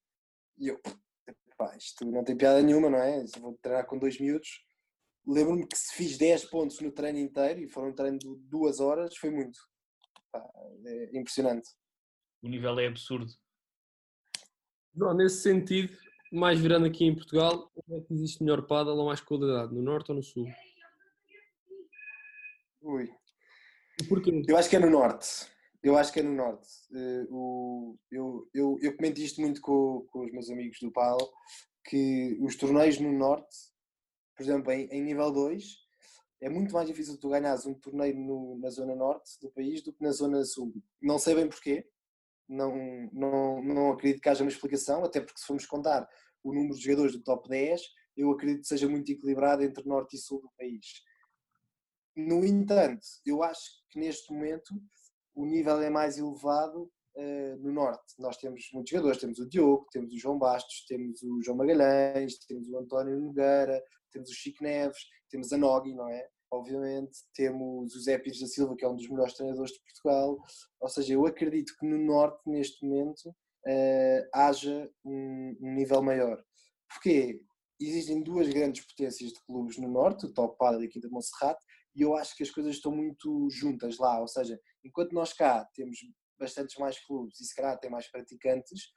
E 0.57 0.67
eu, 0.67 0.81
pá, 1.57 1.75
isto 1.77 2.05
não 2.05 2.23
tem 2.23 2.35
piada 2.35 2.61
nenhuma, 2.61 2.89
não 2.89 2.99
é? 2.99 3.25
Se 3.25 3.39
vou 3.39 3.57
treinar 3.61 3.85
com 3.85 3.97
dois 3.97 4.19
miúdos. 4.19 4.65
Lembro-me 5.25 5.67
que 5.67 5.77
se 5.77 5.95
fiz 5.95 6.17
10 6.17 6.45
pontos 6.45 6.79
no 6.81 6.91
treino 6.91 7.19
inteiro 7.19 7.61
e 7.61 7.69
foram 7.69 7.89
um 7.89 7.95
treino 7.95 8.17
de 8.17 8.35
duas 8.49 8.79
horas, 8.79 9.15
foi 9.15 9.29
muito. 9.29 9.59
Pá, 10.31 10.45
é 10.85 11.17
impressionante. 11.17 11.69
O 12.41 12.47
nível 12.47 12.77
é 12.79 12.87
absurdo. 12.87 13.31
Não, 14.93 15.13
nesse 15.13 15.41
sentido, 15.41 15.95
mais 16.31 16.59
virando 16.59 16.85
aqui 16.85 17.05
em 17.05 17.15
Portugal, 17.15 17.71
onde 17.75 18.01
é 18.01 18.05
que 18.05 18.13
existe 18.13 18.43
melhor 18.43 18.65
paddle 18.65 18.97
ou 18.97 19.05
mais 19.05 19.21
qualidade? 19.21 19.73
No 19.73 19.81
norte 19.81 20.11
ou 20.11 20.15
no 20.15 20.23
sul? 20.23 20.47
Ui. 22.81 23.09
porquê? 24.07 24.43
Eu 24.47 24.57
acho 24.57 24.69
que 24.69 24.75
é 24.75 24.79
no 24.79 24.89
norte. 24.89 25.47
Eu 25.81 25.97
acho 25.97 26.11
que 26.11 26.19
é 26.19 26.23
no 26.23 26.33
norte. 26.33 26.67
Uh, 26.91 27.97
eu, 28.11 28.49
eu, 28.53 28.77
eu 28.81 28.95
comento 28.95 29.21
isto 29.21 29.39
muito 29.41 29.61
com, 29.61 30.05
com 30.11 30.25
os 30.25 30.31
meus 30.31 30.49
amigos 30.49 30.77
do 30.81 30.91
PAL, 30.91 31.17
que 31.85 32.37
os 32.41 32.55
torneios 32.55 32.99
no 32.99 33.11
norte, 33.11 33.55
por 34.35 34.43
exemplo, 34.43 34.71
em, 34.71 34.87
em 34.87 35.01
nível 35.01 35.31
2, 35.31 35.63
é 36.41 36.49
muito 36.49 36.73
mais 36.73 36.87
difícil 36.87 37.17
tu 37.17 37.29
ganhares 37.29 37.65
um 37.65 37.73
torneio 37.73 38.15
no, 38.15 38.57
na 38.59 38.69
zona 38.69 38.95
norte 38.95 39.39
do 39.41 39.49
país 39.51 39.81
do 39.81 39.93
que 39.93 40.03
na 40.03 40.11
zona 40.11 40.43
sul. 40.45 40.73
Não 41.01 41.17
sei 41.17 41.35
bem 41.35 41.49
porquê, 41.49 41.85
não, 42.47 43.09
não, 43.13 43.61
não 43.61 43.91
acredito 43.91 44.21
que 44.21 44.29
haja 44.29 44.43
uma 44.43 44.49
explicação, 44.49 45.03
até 45.03 45.21
porque 45.21 45.39
se 45.39 45.45
formos 45.45 45.65
contar 45.65 46.07
o 46.43 46.53
número 46.53 46.75
de 46.75 46.83
jogadores 46.83 47.13
do 47.13 47.23
top 47.23 47.47
10, 47.49 47.81
eu 48.17 48.31
acredito 48.31 48.61
que 48.61 48.67
seja 48.67 48.87
muito 48.87 49.11
equilibrado 49.11 49.63
entre 49.63 49.87
norte 49.87 50.15
e 50.15 50.19
sul 50.19 50.41
do 50.41 50.51
país. 50.57 50.85
No 52.15 52.45
entanto, 52.45 53.05
eu 53.25 53.43
acho 53.43 53.63
que 53.89 53.99
neste 53.99 54.31
momento 54.33 54.73
o 55.35 55.45
nível 55.45 55.81
é 55.81 55.89
mais 55.89 56.17
elevado 56.17 56.91
uh, 57.15 57.57
no 57.59 57.71
Norte. 57.71 58.13
Nós 58.19 58.37
temos 58.37 58.67
muitos 58.73 58.91
jogadores, 58.91 59.21
temos 59.21 59.39
o 59.39 59.47
Diogo, 59.47 59.87
temos 59.91 60.13
o 60.13 60.17
João 60.17 60.37
Bastos, 60.37 60.85
temos 60.87 61.21
o 61.23 61.41
João 61.41 61.57
Magalhães, 61.57 62.37
temos 62.39 62.67
o 62.67 62.77
António 62.77 63.19
Nogueira, 63.19 63.81
temos 64.11 64.29
o 64.29 64.33
Chico 64.33 64.63
Neves, 64.63 64.99
temos 65.29 65.53
a 65.53 65.57
Nogui, 65.57 65.93
não 65.93 66.09
é? 66.09 66.27
Obviamente, 66.51 67.19
temos 67.33 67.95
o 67.95 68.01
Zé 68.01 68.17
Pires 68.17 68.39
da 68.39 68.47
Silva, 68.47 68.75
que 68.75 68.83
é 68.83 68.89
um 68.89 68.95
dos 68.95 69.07
melhores 69.07 69.35
treinadores 69.35 69.71
de 69.71 69.79
Portugal. 69.81 70.37
Ou 70.79 70.89
seja, 70.89 71.13
eu 71.13 71.25
acredito 71.25 71.73
que 71.79 71.85
no 71.85 71.97
Norte, 71.97 72.41
neste 72.47 72.83
momento, 72.83 73.33
uh, 73.69 74.29
haja 74.33 74.89
um, 75.05 75.55
um 75.61 75.73
nível 75.73 76.01
maior. 76.01 76.43
Porquê? 76.89 77.41
Existem 77.79 78.21
duas 78.21 78.49
grandes 78.49 78.85
potências 78.85 79.31
de 79.31 79.41
clubes 79.45 79.77
no 79.77 79.87
Norte, 79.87 80.25
o 80.25 80.33
Top 80.33 80.57
Padel 80.57 80.83
e 80.83 80.87
a 80.87 80.89
Quinta 80.89 81.07
Monserrate, 81.09 81.63
e 81.95 82.01
eu 82.01 82.15
acho 82.15 82.35
que 82.35 82.43
as 82.43 82.51
coisas 82.51 82.75
estão 82.75 82.91
muito 82.91 83.49
juntas 83.49 83.97
lá, 83.97 84.19
ou 84.19 84.27
seja, 84.27 84.59
enquanto 84.83 85.13
nós 85.13 85.31
cá 85.31 85.65
temos 85.73 85.97
bastantes 86.37 86.77
mais 86.77 86.99
clubes 87.05 87.39
e 87.39 87.45
se 87.45 87.55
calhar 87.55 87.79
tem 87.79 87.89
mais 87.89 88.09
praticantes, 88.11 88.89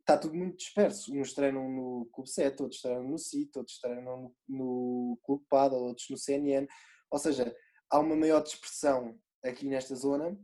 está 0.00 0.16
tudo 0.16 0.34
muito 0.34 0.56
disperso. 0.56 1.14
Uns 1.14 1.34
treinam 1.34 1.68
no 1.68 2.08
Clube 2.12 2.30
7, 2.30 2.62
outros 2.62 2.80
treinam 2.80 3.08
no 3.08 3.18
CIT, 3.18 3.58
outros 3.58 3.78
treinam 3.78 4.04
no, 4.16 4.34
no 4.48 5.18
Clube 5.22 5.44
PADA, 5.48 5.76
outros 5.76 6.06
no 6.08 6.16
CNN, 6.16 6.66
ou 7.10 7.18
seja, 7.18 7.54
há 7.90 7.98
uma 7.98 8.16
maior 8.16 8.42
dispersão 8.42 9.18
aqui 9.44 9.66
nesta 9.66 9.94
zona 9.94 10.38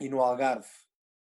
e 0.00 0.08
no 0.08 0.20
Algarve 0.20 0.68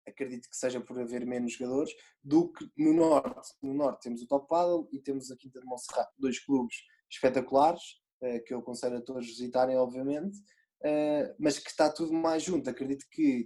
acredito 0.08 0.50
que 0.50 0.58
seja 0.58 0.82
por 0.82 1.00
haver 1.00 1.26
menos 1.26 1.54
jogadores 1.54 1.94
do 2.24 2.52
que 2.52 2.70
no 2.78 2.94
Norte. 2.94 3.50
No 3.62 3.74
Norte 3.74 4.04
temos 4.04 4.22
o 4.22 4.28
Top 4.28 4.48
Paddle 4.48 4.88
e 4.92 5.00
temos 5.00 5.32
a 5.32 5.38
Quinta 5.38 5.60
de 5.60 5.66
Monserrat, 5.66 6.10
dois 6.18 6.40
clubes 6.40 6.76
espetaculares, 7.10 7.82
eh, 8.22 8.40
que 8.40 8.54
eu 8.54 8.60
aconselho 8.60 8.98
a 8.98 9.02
todos 9.02 9.26
visitarem, 9.26 9.78
obviamente, 9.78 10.38
eh, 10.84 11.36
mas 11.40 11.60
que 11.60 11.70
está 11.70 11.92
tudo 11.92 12.14
mais 12.14 12.44
junto. 12.44 12.70
Acredito 12.70 13.06
que 13.12 13.46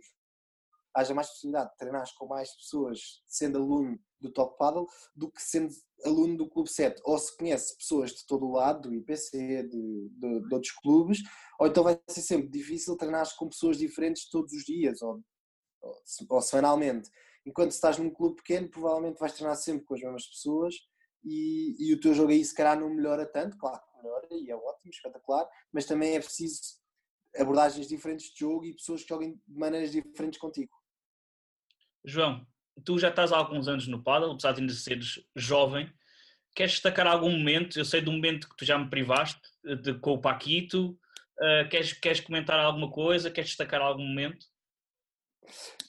haja 0.96 1.13
mais 1.13 1.30
possibilidade 1.30 1.72
de 1.72 1.78
treinar 1.78 2.06
com 2.18 2.28
mais 2.28 2.56
pessoas 2.56 3.24
sendo 3.26 3.58
aluno 3.58 4.00
do 4.22 4.32
Top 4.32 4.58
Paddle 4.58 4.88
do 5.16 5.32
que 5.32 5.42
sendo 5.42 5.74
aluno 6.06 6.38
do 6.38 6.50
Clube 6.50 6.70
7. 6.70 7.02
Ou 7.04 7.18
se 7.18 7.36
conhece 7.36 7.76
pessoas 7.78 8.12
de 8.12 8.26
todo 8.26 8.46
o 8.46 8.52
lado, 8.52 8.89
do 8.89 8.96
IPC, 8.96 9.63
de, 9.63 10.10
de, 10.10 10.48
de 10.48 10.54
outros 10.54 10.72
clubes, 10.72 11.20
ou 11.60 11.68
então 11.68 11.84
vai 11.84 12.00
ser 12.08 12.22
sempre 12.22 12.50
difícil 12.50 12.96
treinar 12.96 13.28
com 13.38 13.50
pessoas 13.50 13.78
diferentes 13.78 14.30
todos 14.30 14.54
os 14.54 14.63
dias 14.63 15.02
ou, 15.02 15.22
ou, 16.30 16.41
semanalmente. 16.41 17.10
Enquanto 17.46 17.72
estás 17.72 17.98
num 17.98 18.10
clube 18.10 18.38
pequeno, 18.38 18.69
provavelmente 18.69 19.19
vais 19.19 19.34
treinar 19.34 19.56
sempre 19.58 19.86
com 19.86 19.96
as 19.96 20.02
mesmas 20.02 20.26
pessoas 20.28 20.76
e, 21.24 21.76
e 21.80 21.93
o 21.93 22.00
teu 22.00 22.13
jogo 22.13 22.32
aí 22.32 22.43
se 22.43 22.56
calhar 22.56 22.80
não 22.80 22.89
melhora 22.89 23.26
tanto, 23.26 23.58
claro 23.58 23.82
melhora 24.04 24.28
e 24.32 24.52
é 24.52 24.56
ótimo, 24.56 24.91
espetacular, 24.91 25.48
mas 25.72 25.86
também 25.86 26.15
é 26.15 26.19
preciso 26.19 26.62
abordagens 27.38 27.88
diferentes 27.88 28.32
de 28.32 28.39
jogo 28.41 28.65
e 28.65 28.74
pessoas 28.74 29.02
que 29.02 29.10
joguem 29.10 29.41
de 29.48 29.60
maneiras 29.60 29.91
diferentes 29.91 30.39
contigo. 30.39 30.72
João, 32.06 32.46
tu 32.84 33.00
já 33.00 33.10
estás 33.10 33.32
há 33.32 33.38
alguns 33.38 33.67
anos 33.67 33.88
no 33.88 34.04
paddle, 34.04 34.32
apesar 34.32 34.52
de 34.52 34.62
ainda 34.62 34.74
seres 34.74 35.19
jovem. 35.36 35.91
Queres 36.54 36.74
destacar 36.74 37.08
algum 37.08 37.32
momento? 37.32 37.80
Eu 37.80 37.86
sei 37.86 38.02
do 38.02 38.12
momento 38.12 38.48
que 38.48 38.56
tu 38.58 38.65
já 38.65 38.78
me 38.78 38.89
privaste 38.89 39.41
de, 39.82 39.98
com 40.00 40.12
o 40.12 40.22
Paquito. 40.22 40.91
Uh, 41.39 41.67
queres, 41.69 41.93
queres 41.93 42.19
comentar 42.19 42.60
alguma 42.60 42.91
coisa? 42.91 43.32
Queres 43.32 43.52
destacar 43.52 43.82
algum 43.82 44.06
momento? 44.06 44.46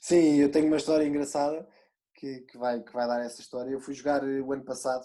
Sim, 0.01 0.37
eu 0.37 0.51
tenho 0.51 0.67
uma 0.67 0.77
história 0.77 1.05
engraçada 1.05 1.67
que, 2.15 2.41
que, 2.41 2.59
vai, 2.59 2.83
que 2.83 2.93
vai 2.93 3.07
dar 3.07 3.25
essa 3.25 3.41
história. 3.41 3.71
Eu 3.71 3.81
fui 3.81 3.95
jogar 3.95 4.23
o 4.25 4.53
ano 4.53 4.65
passado 4.65 5.05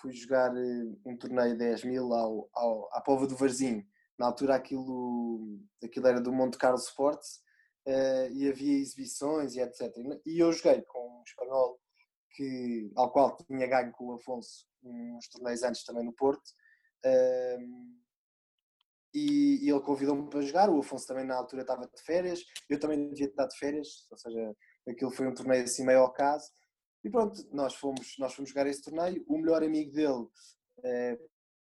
fui 0.00 0.12
jogar 0.12 0.56
eh, 0.56 0.96
um 1.04 1.16
torneio 1.16 1.56
10 1.56 1.84
mil 1.84 2.12
ao, 2.12 2.48
ao, 2.54 2.88
à 2.92 3.00
Pova 3.00 3.26
do 3.26 3.36
Varzim. 3.36 3.86
Na 4.18 4.26
altura 4.26 4.54
aquilo, 4.54 5.60
aquilo 5.82 6.06
era 6.06 6.20
do 6.20 6.32
Monte 6.32 6.58
Carlo 6.58 6.78
Sports 6.78 7.40
uh, 7.86 8.30
e 8.32 8.48
havia 8.48 8.78
exibições 8.78 9.54
e 9.54 9.60
etc. 9.60 9.90
E 10.26 10.38
eu 10.38 10.52
joguei 10.52 10.82
com 10.82 11.20
um 11.20 11.22
espanhol 11.22 11.80
que, 12.34 12.90
ao 12.96 13.10
qual 13.10 13.34
tinha 13.36 13.66
ganho 13.66 13.92
com 13.92 14.08
o 14.08 14.14
Afonso 14.14 14.66
uns 14.82 15.28
torneios 15.28 15.62
antes 15.62 15.84
também 15.84 16.04
no 16.04 16.12
Porto. 16.12 16.50
Uh, 17.04 18.00
e, 19.12 19.64
e, 19.64 19.70
ele 19.70 19.80
convidou-me 19.80 20.28
para 20.28 20.40
jogar. 20.42 20.70
O 20.70 20.80
Afonso 20.80 21.06
também 21.06 21.24
na 21.24 21.36
altura 21.36 21.62
estava 21.62 21.86
de 21.86 22.02
férias, 22.02 22.44
eu 22.68 22.78
também 22.78 23.08
devia 23.08 23.26
estar 23.26 23.46
de 23.46 23.58
férias, 23.58 24.06
ou 24.10 24.16
seja, 24.16 24.54
aquilo 24.88 25.10
foi 25.10 25.26
um 25.26 25.34
torneio 25.34 25.64
assim 25.64 25.84
meio 25.84 26.00
ao 26.00 26.12
caso. 26.12 26.50
E 27.02 27.10
pronto, 27.10 27.42
nós 27.52 27.74
fomos, 27.74 28.16
nós 28.18 28.34
fomos 28.34 28.50
jogar 28.50 28.66
esse 28.66 28.82
torneio. 28.82 29.24
O 29.26 29.38
melhor 29.38 29.62
amigo 29.62 29.92
dele, 29.92 30.26
é, 30.84 31.18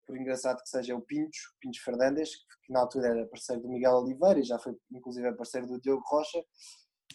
por 0.05 0.17
engraçado 0.17 0.61
que 0.61 0.69
seja, 0.69 0.93
é 0.93 0.95
o 0.95 1.01
Pintos, 1.01 1.37
Pintos 1.59 1.79
Fernandes, 1.79 2.29
que 2.65 2.71
na 2.71 2.81
altura 2.81 3.07
era 3.07 3.27
parceiro 3.27 3.61
do 3.61 3.69
Miguel 3.69 3.93
Oliveira 3.93 4.39
e 4.39 4.43
já 4.43 4.57
foi 4.57 4.75
inclusive 4.91 5.35
parceiro 5.35 5.67
do 5.67 5.79
Diogo 5.81 6.03
Rocha. 6.07 6.43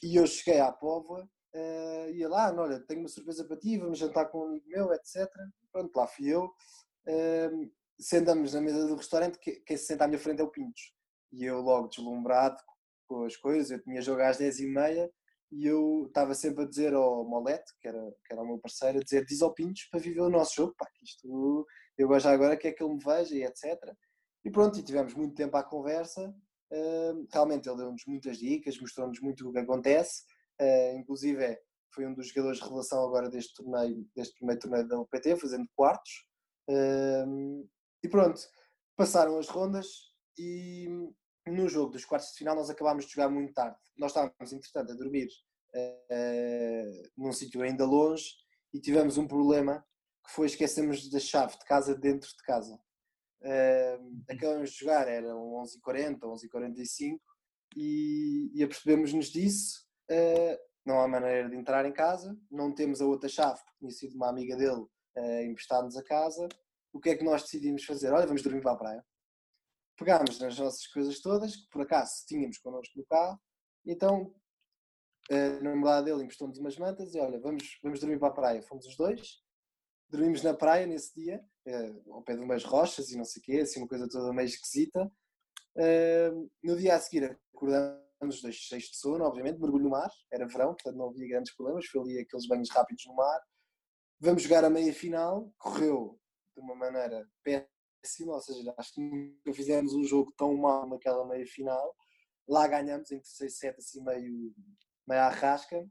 E 0.02 0.16
eu 0.16 0.26
cheguei 0.26 0.60
à 0.60 0.70
Póvoa 0.72 1.28
uh, 1.54 2.10
e 2.10 2.26
lá, 2.26 2.52
olha, 2.54 2.80
tenho 2.80 3.00
uma 3.00 3.08
surpresa 3.08 3.44
para 3.46 3.58
ti, 3.58 3.78
vamos 3.78 3.98
jantar 3.98 4.26
com 4.26 4.38
um 4.38 4.48
amigo 4.48 4.68
meu, 4.68 4.92
etc. 4.92 5.28
Pronto, 5.72 5.96
lá 5.96 6.06
fui 6.06 6.28
eu. 6.28 6.44
Uh, 7.06 7.70
sentamos 8.00 8.54
na 8.54 8.60
mesa 8.60 8.86
do 8.86 8.96
restaurante, 8.96 9.38
quem 9.38 9.76
se 9.76 9.86
senta 9.86 10.04
à 10.04 10.08
minha 10.08 10.18
frente 10.18 10.40
é 10.40 10.44
o 10.44 10.50
Pintos. 10.50 10.92
e 11.32 11.44
eu 11.44 11.60
logo 11.60 11.88
deslumbrado 11.88 12.60
com 13.06 13.24
as 13.24 13.36
coisas, 13.36 13.70
eu 13.70 13.82
tinha 13.82 14.00
jogo 14.00 14.22
às 14.22 14.38
10h30 14.38 15.10
e 15.52 15.66
eu 15.66 16.06
estava 16.06 16.34
sempre 16.34 16.64
a 16.64 16.66
dizer 16.66 16.94
ao 16.94 17.24
Molete, 17.24 17.72
que 17.80 17.88
era, 17.88 18.00
que 18.24 18.32
era 18.32 18.42
o 18.42 18.46
meu 18.46 18.58
parceiro, 18.58 18.98
a 18.98 19.02
dizer 19.02 19.24
diz 19.24 19.42
ao 19.42 19.52
Pintos 19.52 19.84
para 19.90 20.00
viver 20.00 20.20
o 20.20 20.30
nosso 20.30 20.54
jogo, 20.54 20.74
pá, 20.78 20.86
que 20.94 21.04
isto 21.04 21.66
eu 21.98 22.08
gosto 22.08 22.26
agora 22.26 22.56
que 22.56 22.68
é 22.68 22.72
que 22.72 22.82
ele 22.82 22.94
me 22.94 23.04
veja 23.04 23.34
e 23.34 23.42
etc. 23.42 23.78
E 24.44 24.50
pronto, 24.50 24.78
e 24.78 24.82
tivemos 24.82 25.12
muito 25.14 25.34
tempo 25.34 25.56
à 25.56 25.62
conversa, 25.62 26.34
uh, 26.72 27.26
realmente 27.30 27.68
ele 27.68 27.76
deu-nos 27.76 28.02
muitas 28.06 28.38
dicas, 28.38 28.80
mostrou-nos 28.80 29.20
muito 29.20 29.46
o 29.46 29.52
que 29.52 29.58
acontece, 29.58 30.22
uh, 30.60 30.96
inclusive 30.96 31.44
é, 31.44 31.60
foi 31.92 32.06
um 32.06 32.14
dos 32.14 32.28
jogadores 32.28 32.58
de 32.58 32.64
revelação 32.64 33.04
agora 33.04 33.28
deste 33.28 33.54
torneio, 33.54 34.08
deste 34.16 34.34
primeiro 34.34 34.60
torneio 34.60 34.88
da 34.88 34.98
UPT, 34.98 35.36
fazendo 35.36 35.68
quartos, 35.76 36.24
uh, 36.70 37.68
e 38.02 38.08
pronto, 38.08 38.40
passaram 38.96 39.38
as 39.38 39.48
rondas 39.48 39.86
e 40.38 40.86
no 41.46 41.68
jogo 41.68 41.92
dos 41.92 42.04
quartos 42.04 42.32
de 42.32 42.38
final 42.38 42.54
nós 42.54 42.70
acabámos 42.70 43.06
de 43.06 43.12
jogar 43.12 43.28
muito 43.28 43.52
tarde. 43.52 43.76
Nós 43.96 44.10
estávamos, 44.10 44.52
entretanto, 44.52 44.92
a 44.92 44.96
dormir 44.96 45.28
uh, 45.74 47.10
num 47.16 47.32
sítio 47.32 47.62
ainda 47.62 47.84
longe 47.84 48.34
e 48.72 48.80
tivemos 48.80 49.18
um 49.18 49.26
problema 49.26 49.84
que 50.26 50.32
foi 50.32 50.46
esquecemos 50.46 51.10
da 51.10 51.18
chave 51.18 51.58
de 51.58 51.64
casa 51.64 51.94
dentro 51.94 52.28
de 52.28 52.42
casa. 52.44 52.78
Uh, 53.42 54.22
acabamos 54.28 54.70
de 54.70 54.78
jogar, 54.78 55.08
eram 55.08 55.38
11h40, 55.64 56.20
11h45 56.20 57.18
e, 57.76 58.50
e 58.54 58.62
apercebemos-nos 58.62 59.30
disso. 59.30 59.86
Uh, 60.10 60.58
não 60.84 61.00
há 61.00 61.08
maneira 61.08 61.48
de 61.48 61.56
entrar 61.56 61.84
em 61.84 61.92
casa, 61.92 62.36
não 62.50 62.74
temos 62.74 63.00
a 63.00 63.06
outra 63.06 63.28
chave, 63.28 63.60
porque 63.60 63.78
tinha 63.78 63.90
sido 63.90 64.14
uma 64.14 64.28
amiga 64.28 64.56
dele 64.56 64.84
uh, 65.16 65.42
emprestar-nos 65.44 65.96
a 65.96 66.02
casa. 66.02 66.48
O 66.92 67.00
que 67.00 67.10
é 67.10 67.16
que 67.16 67.24
nós 67.24 67.42
decidimos 67.42 67.84
fazer? 67.84 68.12
Olha, 68.12 68.26
vamos 68.26 68.42
dormir 68.42 68.62
para 68.62 68.72
a 68.72 68.76
praia 68.76 69.04
pegámos 70.00 70.40
nas 70.40 70.58
nossas 70.58 70.86
coisas 70.86 71.20
todas, 71.20 71.54
que 71.54 71.68
por 71.70 71.82
acaso 71.82 72.24
tínhamos 72.26 72.56
connosco 72.56 72.98
no 72.98 73.04
carro, 73.04 73.38
então 73.84 74.34
a 75.30 75.62
namorada 75.62 76.06
dele 76.06 76.24
emprestou-nos 76.24 76.58
umas 76.58 76.76
mantas 76.78 77.14
e 77.14 77.20
olha, 77.20 77.38
vamos, 77.38 77.78
vamos 77.82 78.00
dormir 78.00 78.18
para 78.18 78.28
a 78.28 78.32
praia. 78.32 78.62
Fomos 78.62 78.86
os 78.86 78.96
dois, 78.96 79.42
dormimos 80.08 80.42
na 80.42 80.54
praia 80.54 80.86
nesse 80.86 81.14
dia, 81.14 81.44
eh, 81.66 81.94
ao 82.08 82.22
pé 82.22 82.34
de 82.34 82.42
umas 82.42 82.64
rochas 82.64 83.10
e 83.10 83.16
não 83.16 83.24
sei 83.24 83.40
o 83.40 83.44
quê, 83.44 83.60
assim 83.60 83.78
uma 83.78 83.86
coisa 83.86 84.08
toda 84.08 84.32
meio 84.32 84.46
esquisita. 84.46 85.10
Uh, 85.76 86.50
no 86.64 86.76
dia 86.76 86.96
a 86.96 86.98
seguir 86.98 87.38
acordamos 87.54 88.36
os 88.36 88.42
dois 88.42 88.56
cheios 88.56 88.84
de 88.84 88.96
sono, 88.96 89.24
obviamente, 89.24 89.60
mergulho 89.60 89.84
no 89.84 89.90
mar, 89.90 90.10
era 90.32 90.48
verão, 90.48 90.74
portanto 90.74 90.96
não 90.96 91.10
havia 91.10 91.28
grandes 91.28 91.54
problemas, 91.54 91.86
foi 91.86 92.00
ali 92.00 92.18
aqueles 92.18 92.48
banhos 92.48 92.70
rápidos 92.70 93.04
no 93.06 93.14
mar. 93.14 93.40
Vamos 94.18 94.42
jogar 94.42 94.64
a 94.64 94.70
meia 94.70 94.92
final, 94.92 95.52
correu 95.58 96.19
de 96.60 96.64
uma 96.66 96.74
maneira 96.74 97.26
péssima 97.42 98.34
ou 98.34 98.40
seja, 98.40 98.74
acho 98.76 98.94
que 98.94 99.00
nunca 99.00 99.52
fizemos 99.52 99.92
um 99.94 100.04
jogo 100.04 100.32
tão 100.36 100.56
mal 100.56 100.88
naquela 100.88 101.26
meia 101.26 101.46
final. 101.46 101.94
Lá 102.48 102.66
ganhamos 102.66 103.10
em 103.10 103.20
terceiro 103.20 103.52
set, 103.52 103.78
assim 103.78 104.02
meio, 104.02 104.54
meio 105.06 105.20
à 105.20 105.28
rasca. 105.28 105.88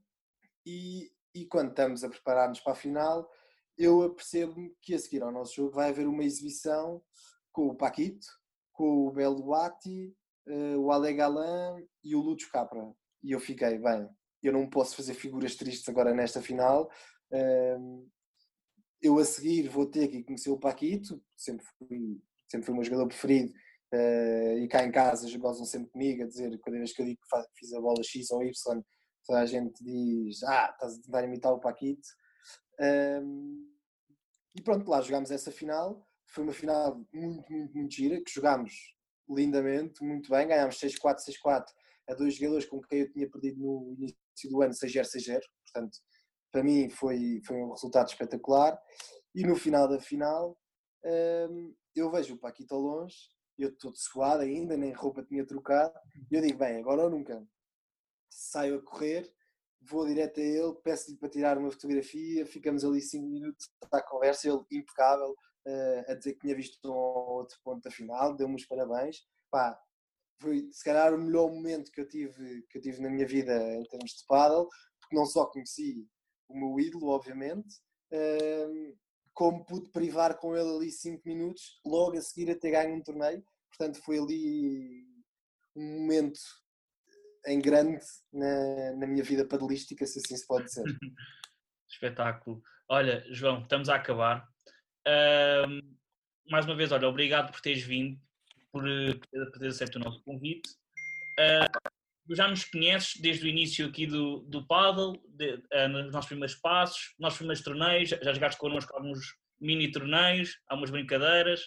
E, 0.65 1.11
e 1.33 1.45
quando 1.45 1.69
estamos 1.69 2.03
a 2.03 2.09
preparar-nos 2.09 2.59
para 2.59 2.73
a 2.73 2.75
final, 2.75 3.29
eu 3.77 4.01
apercebo 4.01 4.55
que 4.81 4.93
a 4.93 4.99
seguir 4.99 5.23
ao 5.23 5.31
nosso 5.31 5.55
jogo 5.55 5.75
vai 5.75 5.89
haver 5.89 6.07
uma 6.07 6.23
exibição 6.23 7.01
com 7.51 7.67
o 7.67 7.75
Paquito, 7.75 8.27
com 8.73 9.07
o 9.07 9.11
Beluati, 9.11 10.15
uh, 10.47 10.77
o 10.79 10.91
Ale 10.91 11.13
Galan 11.13 11.81
e 12.03 12.15
o 12.15 12.21
Lúcio 12.21 12.49
Capra. 12.51 12.93
E 13.23 13.31
eu 13.31 13.39
fiquei, 13.39 13.77
bem, 13.77 14.09
eu 14.43 14.53
não 14.53 14.69
posso 14.69 14.95
fazer 14.95 15.13
figuras 15.13 15.55
tristes 15.55 15.87
agora 15.87 16.13
nesta 16.13 16.41
final. 16.41 16.89
Uh, 17.31 18.09
eu 19.01 19.17
a 19.17 19.25
seguir 19.25 19.69
vou 19.69 19.85
ter 19.85 20.07
que 20.07 20.23
conhecer 20.23 20.49
o 20.49 20.59
Paquito, 20.59 21.21
sempre 21.35 21.65
fui, 21.77 22.21
sempre 22.47 22.65
fui 22.65 22.73
o 22.73 22.75
meu 22.75 22.83
jogador 22.83 23.07
preferido, 23.07 23.53
uh, 23.93 24.57
e 24.57 24.67
cá 24.67 24.83
em 24.83 24.91
casa 24.91 25.37
gozam 25.37 25.65
sempre 25.65 25.89
comigo 25.91 26.23
a 26.23 26.27
dizer, 26.27 26.59
cada 26.59 26.77
vez 26.77 26.93
que 26.93 27.01
eu 27.01 27.05
digo 27.05 27.19
que 27.21 27.59
fiz 27.59 27.73
a 27.73 27.81
bola 27.81 28.03
X 28.03 28.31
ou 28.31 28.43
Y, 28.43 28.83
toda 29.25 29.39
a 29.39 29.45
gente 29.45 29.83
diz, 29.83 30.43
ah, 30.43 30.69
estás 30.73 30.97
a 30.97 31.01
tentar 31.01 31.23
imitar 31.23 31.53
o 31.53 31.59
Paquito. 31.59 32.07
Um, 32.79 33.69
e 34.55 34.61
pronto, 34.61 34.89
lá 34.89 35.01
jogámos 35.01 35.31
essa 35.31 35.51
final, 35.51 36.07
foi 36.27 36.43
uma 36.43 36.53
final 36.53 37.05
muito, 37.13 37.51
muito, 37.51 37.77
muito 37.77 37.93
gira, 37.93 38.21
que 38.21 38.31
jogámos 38.31 38.73
lindamente, 39.29 40.03
muito 40.03 40.29
bem, 40.29 40.47
ganhámos 40.47 40.79
6-4, 40.79 41.17
6-4 41.45 41.65
a 42.09 42.15
dois 42.15 42.35
jogadores 42.35 42.65
com 42.65 42.81
quem 42.81 43.01
eu 43.01 43.11
tinha 43.11 43.29
perdido 43.29 43.59
no 43.59 43.93
início 43.93 44.49
do 44.49 44.61
ano 44.61 44.73
6-0, 44.73 45.03
6-0, 45.03 45.41
portanto 45.63 45.99
para 46.51 46.63
mim 46.63 46.89
foi, 46.89 47.41
foi 47.45 47.57
um 47.57 47.71
resultado 47.71 48.07
espetacular. 48.07 48.79
E 49.33 49.43
no 49.43 49.55
final 49.55 49.87
da 49.87 49.99
final, 49.99 50.57
hum, 51.49 51.75
eu 51.95 52.09
vejo 52.11 52.35
o 52.35 52.39
Paquito 52.39 52.73
ao 52.75 52.81
longe, 52.81 53.15
eu 53.57 53.69
estou 53.69 53.93
suado 53.95 54.41
ainda, 54.41 54.77
nem 54.77 54.93
roupa 54.93 55.23
tinha 55.23 55.45
trocado, 55.45 55.93
e 56.31 56.35
eu 56.35 56.41
digo: 56.41 56.57
bem, 56.57 56.79
agora 56.79 57.03
ou 57.03 57.09
nunca. 57.09 57.45
Saio 58.31 58.77
a 58.77 58.81
correr, 58.81 59.29
vou 59.81 60.05
direto 60.05 60.39
a 60.39 60.43
ele, 60.43 60.73
peço-lhe 60.83 61.17
para 61.17 61.29
tirar 61.29 61.57
uma 61.57 61.71
fotografia, 61.71 62.45
ficamos 62.45 62.85
ali 62.85 63.01
5 63.01 63.25
minutos 63.27 63.69
a 63.91 64.01
conversa, 64.01 64.47
ele 64.47 64.63
impecável, 64.71 65.31
uh, 65.31 66.11
a 66.11 66.13
dizer 66.13 66.33
que 66.33 66.39
tinha 66.41 66.55
visto 66.55 66.79
um 66.85 66.95
outro 66.95 67.57
ponto 67.63 67.81
da 67.81 67.91
final, 67.91 68.35
deu-me 68.35 68.55
os 68.55 68.65
parabéns. 68.65 69.17
Pá, 69.49 69.79
foi 70.41 70.69
se 70.71 70.83
calhar 70.83 71.13
o 71.13 71.17
melhor 71.17 71.49
momento 71.51 71.91
que 71.91 72.01
eu 72.01 72.07
tive, 72.07 72.63
que 72.69 72.77
eu 72.77 72.81
tive 72.81 73.01
na 73.01 73.09
minha 73.09 73.27
vida 73.27 73.53
em 73.75 73.83
termos 73.83 74.11
de 74.11 74.25
paddle, 74.27 74.67
porque 75.01 75.15
não 75.15 75.25
só 75.25 75.45
conheci 75.47 76.07
o 76.49 76.57
meu 76.57 76.79
ídolo, 76.79 77.07
obviamente, 77.09 77.75
como 79.33 79.63
pude 79.65 79.89
privar 79.91 80.37
com 80.37 80.55
ele 80.55 80.69
ali 80.69 80.91
5 80.91 81.21
minutos, 81.25 81.79
logo 81.85 82.17
a 82.17 82.21
seguir 82.21 82.51
a 82.51 82.59
ter 82.59 82.71
ganho 82.71 82.95
um 82.95 83.03
torneio. 83.03 83.43
Portanto, 83.69 84.03
foi 84.03 84.19
ali 84.19 85.05
um 85.75 86.01
momento 86.01 86.39
em 87.45 87.61
grande 87.61 88.03
na, 88.33 88.95
na 88.97 89.07
minha 89.07 89.23
vida 89.23 89.45
padelística, 89.45 90.05
se 90.05 90.19
assim 90.19 90.35
se 90.35 90.45
pode 90.45 90.65
dizer. 90.65 90.83
Espetáculo. 91.87 92.61
Olha, 92.89 93.23
João, 93.31 93.61
estamos 93.61 93.87
a 93.87 93.95
acabar. 93.95 94.47
mais 96.49 96.65
uma 96.65 96.75
vez, 96.75 96.91
olha, 96.91 97.07
obrigado 97.07 97.51
por 97.51 97.61
teres 97.61 97.83
vindo, 97.83 98.19
por, 98.71 98.83
por 98.83 99.59
teres 99.59 99.75
aceito 99.75 99.95
o 99.95 99.99
nosso 99.99 100.21
convite. 100.23 100.69
Uh, 101.39 101.98
já 102.31 102.47
nos 102.47 102.63
conheces 102.65 103.19
desde 103.21 103.45
o 103.45 103.49
início 103.49 103.87
aqui 103.87 104.05
do, 104.05 104.39
do 104.41 104.65
paddle, 104.67 105.19
de, 105.27 105.55
uh, 105.73 105.87
nos 105.87 106.11
nossos 106.11 106.27
primeiros 106.27 106.55
passos, 106.55 107.13
nos 107.13 107.19
nossos 107.19 107.37
primeiros 107.37 107.63
torneios, 107.63 108.09
já 108.09 108.33
jogaste 108.33 108.59
connosco 108.59 108.95
alguns 108.95 109.19
mini 109.59 109.91
torneios, 109.91 110.57
algumas 110.67 110.89
brincadeiras. 110.89 111.61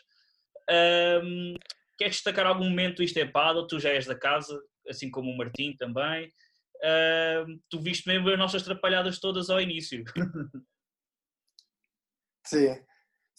Um, 1.22 1.54
queres 1.98 2.16
destacar 2.16 2.46
algum 2.46 2.68
momento 2.68 3.02
isto 3.02 3.18
é 3.18 3.26
paddle? 3.26 3.66
Tu 3.66 3.80
já 3.80 3.90
és 3.90 4.06
da 4.06 4.18
casa, 4.18 4.58
assim 4.88 5.10
como 5.10 5.30
o 5.30 5.36
Martim 5.36 5.76
também. 5.76 6.32
Tu 7.68 7.80
viste 7.80 8.08
mesmo 8.08 8.28
as 8.30 8.38
nossas 8.38 8.62
atrapalhadas 8.62 9.20
todas 9.20 9.50
ao 9.50 9.60
início. 9.60 10.02
Sim, 12.46 12.74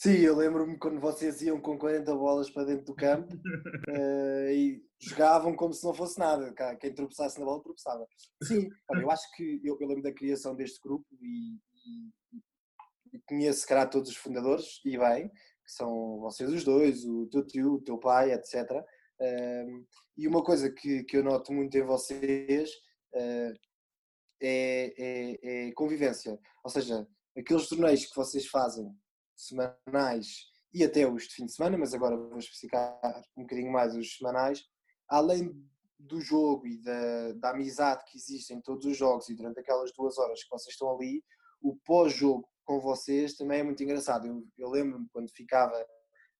Sim, 0.03 0.17
eu 0.17 0.35
lembro-me 0.35 0.77
quando 0.77 0.99
vocês 0.99 1.41
iam 1.43 1.61
com 1.61 1.77
40 1.77 2.13
bolas 2.13 2.49
para 2.49 2.65
dentro 2.65 2.83
do 2.83 2.93
campo 2.93 3.33
uh, 3.35 3.37
e 4.51 4.83
jogavam 4.99 5.55
como 5.55 5.73
se 5.73 5.81
não 5.85 5.93
fosse 5.93 6.19
nada. 6.19 6.53
Quem 6.77 6.93
tropeçasse 6.93 7.39
na 7.39 7.45
bola, 7.45 7.63
tropeçava. 7.63 8.05
Sim, 8.43 8.67
eu 8.95 9.09
acho 9.09 9.31
que 9.33 9.61
eu, 9.63 9.77
eu, 9.79 9.87
lembro 9.87 10.03
da 10.03 10.11
criação 10.11 10.57
deste 10.57 10.81
grupo 10.81 11.05
e, 11.21 11.57
e, 11.85 13.13
e 13.13 13.21
conheço, 13.25 13.61
se 13.61 13.67
calhar, 13.67 13.89
todos 13.89 14.09
os 14.09 14.17
fundadores, 14.17 14.81
e 14.83 14.97
bem, 14.97 15.29
que 15.29 15.71
são 15.71 16.19
vocês 16.19 16.51
os 16.51 16.65
dois, 16.65 17.05
o 17.05 17.25
teu 17.27 17.47
tio, 17.47 17.75
o 17.75 17.81
teu 17.81 17.97
pai, 17.97 18.33
etc. 18.33 18.55
Uh, 18.71 18.83
ehm, 19.21 19.85
e 20.17 20.27
uma 20.27 20.43
coisa 20.43 20.69
que, 20.69 21.05
que 21.05 21.15
eu 21.15 21.23
noto 21.23 21.53
muito 21.53 21.77
em 21.77 21.83
vocês 21.83 22.69
uh, 23.15 23.53
é, 24.41 24.93
é, 24.97 25.67
é 25.67 25.71
convivência. 25.71 26.37
Ou 26.61 26.69
seja, 26.69 27.07
aqueles 27.37 27.69
torneios 27.69 28.05
que 28.05 28.15
vocês 28.17 28.47
fazem 28.47 28.93
semanais 29.35 30.51
e 30.73 30.83
até 30.83 31.07
os 31.07 31.27
de 31.27 31.35
fim 31.35 31.45
de 31.45 31.53
semana, 31.53 31.77
mas 31.77 31.93
agora 31.93 32.17
vou 32.17 32.37
especificar 32.37 32.99
um 33.37 33.43
bocadinho 33.43 33.71
mais 33.71 33.95
os 33.95 34.17
semanais, 34.17 34.65
além 35.07 35.53
do 35.99 36.19
jogo 36.19 36.67
e 36.67 36.77
da, 36.81 37.33
da 37.33 37.49
amizade 37.51 38.03
que 38.05 38.17
existe 38.17 38.53
em 38.53 38.61
todos 38.61 38.85
os 38.85 38.97
jogos 38.97 39.29
e 39.29 39.35
durante 39.35 39.59
aquelas 39.59 39.91
duas 39.93 40.17
horas 40.17 40.43
que 40.43 40.49
vocês 40.49 40.73
estão 40.73 40.93
ali, 40.93 41.23
o 41.61 41.77
pós-jogo 41.85 42.47
com 42.65 42.79
vocês 42.79 43.35
também 43.35 43.59
é 43.59 43.63
muito 43.63 43.83
engraçado. 43.83 44.27
Eu, 44.27 44.45
eu 44.57 44.69
lembro-me 44.69 45.07
quando 45.11 45.29
ficava 45.29 45.73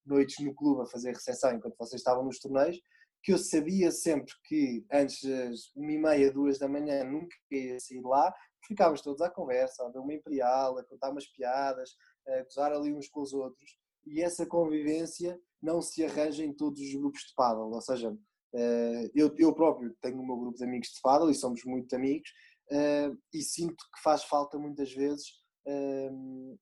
noites 0.06 0.44
no 0.44 0.54
clube 0.54 0.82
a 0.82 0.86
fazer 0.86 1.14
recepção 1.14 1.54
enquanto 1.54 1.78
vocês 1.78 2.02
estavam 2.02 2.26
nos 2.26 2.40
torneios, 2.40 2.80
que 3.22 3.32
eu 3.32 3.38
sabia 3.38 3.90
sempre 3.90 4.34
que 4.44 4.86
antes 4.92 5.24
das 5.24 5.74
uma 5.76 5.92
e 5.92 5.98
meia, 5.98 6.32
duas 6.32 6.60
da 6.60 6.68
manhã 6.68 7.06
nunca 7.06 7.36
ia 7.52 7.80
sair 7.80 8.02
lá, 8.02 8.34
ficávamos 8.68 9.02
todos 9.02 9.22
à 9.22 9.30
conversa, 9.30 9.86
a 9.86 9.90
ver 9.90 10.00
uma 10.00 10.14
imperial, 10.14 10.78
a 10.78 10.84
contar 10.84 11.10
umas 11.10 11.28
piadas, 11.28 11.96
a 12.28 12.44
gozar 12.44 12.72
ali 12.72 12.94
uns 12.94 13.08
com 13.08 13.22
os 13.22 13.34
outros 13.34 13.78
e 14.06 14.22
essa 14.22 14.46
convivência 14.46 15.40
não 15.62 15.82
se 15.82 16.04
arranja 16.04 16.44
em 16.44 16.54
todos 16.54 16.82
os 16.82 16.94
grupos 16.94 17.22
de 17.22 17.34
paddle, 17.36 17.72
ou 17.72 17.82
seja, 17.82 18.16
eh, 18.54 19.12
eu, 19.16 19.34
eu 19.38 19.54
próprio 19.54 19.96
tenho 20.02 20.20
o 20.20 20.26
meu 20.26 20.38
grupo 20.38 20.58
de 20.58 20.64
amigos 20.64 20.90
de 20.90 21.02
paddle 21.02 21.32
e 21.32 21.36
somos 21.36 21.64
muito 21.64 21.96
amigos 21.96 22.30
eh, 22.70 23.12
e 23.34 23.42
sinto 23.42 23.84
que 23.94 24.02
faz 24.04 24.24
falta 24.24 24.58
muitas 24.58 24.92
vezes 24.92 25.26
eh, 25.66 26.12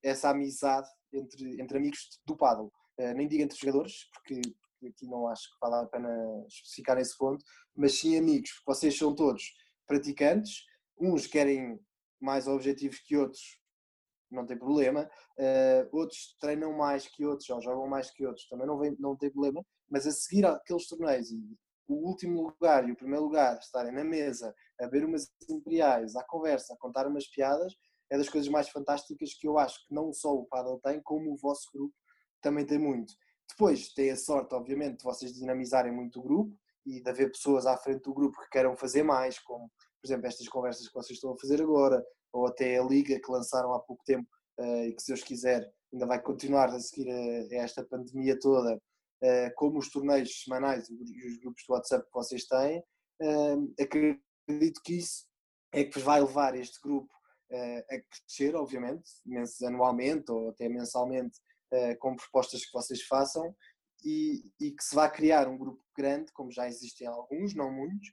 essa 0.03 0.29
amizade 0.29 0.87
entre, 1.11 1.59
entre 1.61 1.77
amigos 1.77 1.99
do 2.25 2.37
paddle, 2.37 2.71
nem 3.15 3.27
digo 3.27 3.41
entre 3.41 3.57
jogadores, 3.57 4.07
porque 4.13 4.41
que 4.81 4.87
aqui 4.87 5.07
não 5.07 5.27
acho 5.27 5.43
que 5.43 5.57
vale 5.61 5.85
a 5.85 5.87
pena 5.87 6.09
especificar 6.47 6.95
nesse 6.95 7.17
ponto, 7.17 7.43
mas 7.75 7.99
sim 7.99 8.17
amigos, 8.17 8.51
porque 8.51 8.79
vocês 8.79 8.97
são 8.97 9.13
todos 9.13 9.53
praticantes, 9.87 10.63
uns 10.99 11.27
querem 11.27 11.79
mais 12.19 12.47
objetivos 12.47 12.99
que 12.99 13.17
outros, 13.17 13.60
não 14.33 14.45
tem 14.45 14.57
problema, 14.57 15.09
uh, 15.37 15.97
outros 15.97 16.35
treinam 16.39 16.73
mais 16.73 17.07
que 17.07 17.25
outros 17.25 17.49
ou 17.49 17.61
jogam 17.61 17.87
mais 17.87 18.09
que 18.11 18.25
outros, 18.25 18.47
também 18.47 18.67
não, 18.67 18.77
vem, 18.77 18.95
não 18.99 19.15
tem 19.15 19.29
problema, 19.31 19.65
mas 19.89 20.07
a 20.07 20.11
seguir 20.11 20.45
aqueles 20.45 20.87
torneios 20.87 21.29
o 21.87 22.07
último 22.07 22.41
lugar 22.41 22.87
e 22.87 22.91
o 22.91 22.95
primeiro 22.95 23.25
lugar 23.25 23.57
estarem 23.59 23.91
na 23.91 24.03
mesa 24.03 24.55
a 24.79 24.87
ver 24.87 25.03
umas 25.03 25.29
imperiais, 25.49 26.15
à 26.15 26.23
conversa, 26.23 26.73
a 26.73 26.77
contar 26.77 27.05
umas 27.05 27.27
piadas, 27.27 27.73
é 28.09 28.17
das 28.17 28.29
coisas 28.29 28.49
mais 28.49 28.69
fantásticas 28.69 29.33
que 29.33 29.47
eu 29.47 29.57
acho 29.57 29.85
que 29.85 29.93
não 29.93 30.13
só 30.13 30.33
o 30.33 30.45
Paddle 30.45 30.79
tem, 30.81 31.01
como 31.01 31.31
o 31.33 31.37
vosso 31.37 31.69
grupo 31.73 31.93
também 32.41 32.65
tem 32.65 32.77
muito. 32.77 33.13
Depois 33.49 33.93
tem 33.93 34.11
a 34.11 34.15
sorte, 34.15 34.55
obviamente, 34.55 34.99
de 34.99 35.03
vocês 35.03 35.33
dinamizarem 35.33 35.91
muito 35.91 36.19
o 36.19 36.23
grupo 36.23 36.57
e 36.85 37.01
de 37.01 37.09
haver 37.09 37.31
pessoas 37.31 37.65
à 37.65 37.77
frente 37.77 38.03
do 38.03 38.13
grupo 38.13 38.39
que 38.41 38.49
queiram 38.49 38.75
fazer 38.75 39.03
mais, 39.03 39.37
como, 39.39 39.69
por 40.01 40.07
exemplo, 40.07 40.27
estas 40.27 40.47
conversas 40.49 40.87
que 40.87 40.93
vocês 40.93 41.17
estão 41.17 41.33
a 41.33 41.37
fazer 41.37 41.61
agora, 41.61 42.03
ou 42.33 42.47
até 42.47 42.77
a 42.77 42.83
liga 42.83 43.19
que 43.19 43.31
lançaram 43.31 43.73
há 43.73 43.79
pouco 43.79 44.03
tempo 44.03 44.27
uh, 44.59 44.85
e 44.85 44.93
que, 44.93 45.01
se 45.01 45.09
Deus 45.09 45.23
quiser, 45.23 45.71
ainda 45.93 46.07
vai 46.07 46.21
continuar 46.21 46.69
a 46.69 46.79
seguir 46.79 47.09
a, 47.09 47.59
a 47.59 47.63
esta 47.63 47.85
pandemia 47.85 48.39
toda, 48.39 48.75
uh, 48.75 49.55
como 49.55 49.77
os 49.77 49.91
torneios 49.91 50.43
semanais 50.43 50.89
e 50.89 51.27
os 51.27 51.37
grupos 51.39 51.63
de 51.63 51.71
WhatsApp 51.71 52.05
que 52.05 52.13
vocês 52.13 52.45
têm, 52.45 52.79
uh, 52.79 53.73
acredito 53.79 54.81
que 54.83 54.97
isso 54.97 55.25
é 55.71 55.83
que 55.83 55.99
vai 55.99 56.19
levar 56.19 56.55
este 56.55 56.81
grupo 56.81 57.09
a 57.53 57.99
crescer, 57.99 58.55
obviamente, 58.55 59.03
anualmente 59.65 60.31
ou 60.31 60.51
até 60.51 60.69
mensalmente, 60.69 61.37
com 61.99 62.15
propostas 62.15 62.65
que 62.65 62.71
vocês 62.71 63.01
façam 63.03 63.53
e, 64.05 64.41
e, 64.57 64.71
que 64.71 64.81
se 64.81 64.95
vai 64.95 65.11
criar 65.11 65.49
um 65.49 65.57
grupo 65.57 65.83
grande, 65.95 66.31
como 66.31 66.49
já 66.49 66.65
existem 66.67 67.07
alguns, 67.07 67.53
não 67.53 67.69
muitos, 67.69 68.07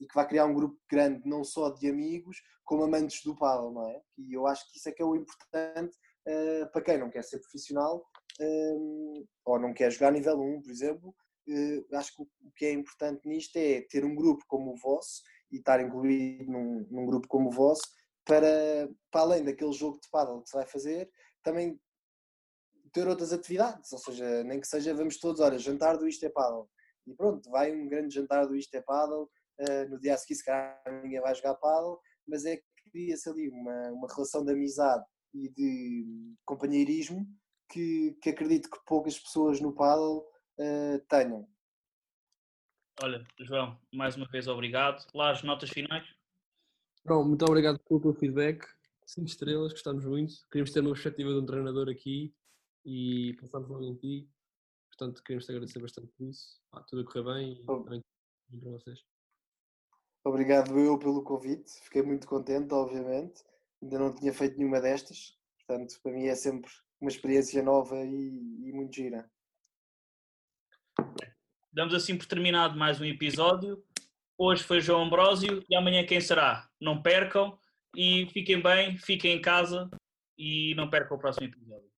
e 0.00 0.06
que 0.06 0.14
vai 0.14 0.26
criar 0.26 0.46
um 0.46 0.54
grupo 0.54 0.78
grande 0.90 1.26
não 1.28 1.44
só 1.44 1.70
de 1.70 1.88
amigos, 1.88 2.42
como 2.64 2.84
amantes 2.84 3.22
do 3.22 3.36
paddle, 3.36 3.72
não 3.72 3.88
é? 3.88 4.02
E 4.18 4.32
eu 4.32 4.46
acho 4.46 4.70
que 4.70 4.78
isso 4.78 4.88
é 4.88 4.92
que 4.92 5.02
é 5.02 5.04
o 5.04 5.14
importante 5.14 5.96
uh, 6.26 6.70
para 6.72 6.82
quem 6.82 6.98
não 6.98 7.10
quer 7.10 7.22
ser 7.22 7.38
profissional 7.38 8.04
ou 9.44 9.60
não 9.60 9.72
quer 9.72 9.92
jogar 9.92 10.10
nível 10.10 10.40
1, 10.40 10.62
por 10.62 10.70
exemplo. 10.70 11.14
Uh, 11.48 11.96
acho 11.96 12.16
que 12.16 12.22
o 12.22 12.50
que 12.56 12.66
é 12.66 12.72
importante 12.72 13.28
nisto 13.28 13.56
é 13.56 13.82
ter 13.82 14.04
um 14.04 14.14
grupo 14.14 14.42
como 14.48 14.72
o 14.72 14.76
vosso 14.76 15.22
e 15.52 15.58
estar 15.58 15.80
incluído 15.80 16.50
num, 16.50 16.86
num 16.90 17.06
grupo 17.06 17.28
como 17.28 17.48
o 17.48 17.52
vosso 17.52 17.82
para, 18.24 18.88
para 19.10 19.20
além 19.20 19.44
daquele 19.44 19.72
jogo 19.72 20.00
de 20.00 20.08
paddle 20.10 20.42
que 20.42 20.48
se 20.48 20.56
vai 20.56 20.66
fazer, 20.66 21.10
também 21.42 21.78
ter 22.92 23.06
outras 23.06 23.32
atividades, 23.32 23.92
ou 23.92 23.98
seja, 23.98 24.44
nem 24.44 24.60
que 24.60 24.66
seja 24.66 24.94
vamos 24.94 25.18
todos, 25.18 25.40
olha, 25.40 25.58
jantar 25.58 25.98
do 25.98 26.08
Isto 26.08 26.26
é 26.26 26.30
Paddle, 26.30 26.70
e 27.06 27.14
pronto, 27.14 27.48
vai 27.50 27.72
um 27.74 27.88
grande 27.88 28.14
jantar 28.14 28.46
do 28.46 28.56
Isto 28.56 28.74
é 28.74 28.80
Paddle, 28.80 29.24
uh, 29.24 29.88
no 29.90 29.98
dia 30.00 30.14
a 30.14 30.18
seguir 30.18 30.36
se 30.36 30.44
calhar 30.44 30.82
ninguém 31.02 31.20
vai 31.20 31.34
jogar 31.34 31.54
Paddle, 31.54 31.98
mas 32.26 32.44
é 32.44 32.56
que 32.56 32.90
cria-se 32.90 33.28
ali 33.28 33.48
uma, 33.48 33.92
uma 33.92 34.08
relação 34.08 34.44
de 34.44 34.52
amizade 34.52 35.04
e 35.34 35.48
de 35.48 36.34
companheirismo 36.44 37.26
que, 37.70 38.16
que 38.22 38.30
acredito 38.30 38.70
que 38.70 38.78
poucas 38.86 39.18
pessoas 39.18 39.60
no 39.60 39.74
Paddle 39.74 40.24
uh, 40.58 40.98
tenham. 41.08 41.48
Olha, 43.02 43.24
João, 43.40 43.76
mais 43.92 44.16
uma 44.16 44.26
vez 44.28 44.46
obrigado. 44.46 45.04
Lá 45.12 45.32
as 45.32 45.42
notas 45.42 45.70
finais. 45.70 46.06
Bom, 47.04 47.24
muito 47.24 47.44
obrigado 47.44 47.78
pelo 47.80 48.00
teu 48.00 48.14
feedback. 48.14 48.64
5 49.06 49.26
estrelas, 49.26 49.72
gostamos 49.72 50.04
muito. 50.04 50.34
Queríamos 50.50 50.72
ter 50.72 50.80
uma 50.80 50.92
perspectiva 50.92 51.30
de 51.30 51.38
um 51.38 51.46
treinador 51.46 51.88
aqui 51.88 52.32
e 52.84 53.36
passamos 53.40 53.68
logo 53.68 53.84
em 53.84 53.96
ti. 53.96 54.30
Portanto, 54.96 55.22
queremos 55.24 55.44
te 55.44 55.52
agradecer 55.52 55.80
bastante 55.80 56.12
por 56.16 56.28
isso. 56.28 56.60
Ah, 56.72 56.82
tudo 56.82 57.02
a 57.02 57.04
correr 57.04 57.24
bem 57.24 57.52
e 57.52 57.66
também 57.66 58.02
para 58.60 58.70
vocês. 58.70 59.00
Obrigado 60.24 60.78
eu 60.78 60.98
pelo 60.98 61.22
convite, 61.22 61.70
fiquei 61.82 62.02
muito 62.02 62.26
contente, 62.26 62.72
obviamente. 62.72 63.42
Ainda 63.82 63.98
não 63.98 64.14
tinha 64.14 64.32
feito 64.32 64.56
nenhuma 64.56 64.80
destas, 64.80 65.36
portanto, 65.58 66.00
para 66.02 66.12
mim 66.12 66.26
é 66.26 66.34
sempre 66.34 66.70
uma 67.00 67.10
experiência 67.10 67.62
nova 67.62 67.96
e, 67.96 68.68
e 68.68 68.72
muito 68.72 68.94
gira. 68.94 69.30
Damos 71.72 71.92
assim 71.92 72.16
por 72.16 72.26
terminado 72.26 72.78
mais 72.78 73.00
um 73.00 73.04
episódio. 73.04 73.84
Hoje 74.38 74.62
foi 74.62 74.80
João 74.80 75.04
Ambrósio 75.04 75.62
e 75.68 75.76
amanhã 75.76 76.06
quem 76.06 76.20
será? 76.20 76.70
Não 76.80 77.02
percam 77.02 77.58
e 77.94 78.26
fiquem 78.32 78.62
bem, 78.62 78.96
fiquem 78.96 79.36
em 79.36 79.42
casa 79.42 79.90
e 80.38 80.74
não 80.76 80.88
percam 80.88 81.16
o 81.16 81.20
próximo 81.20 81.46
episódio. 81.46 81.93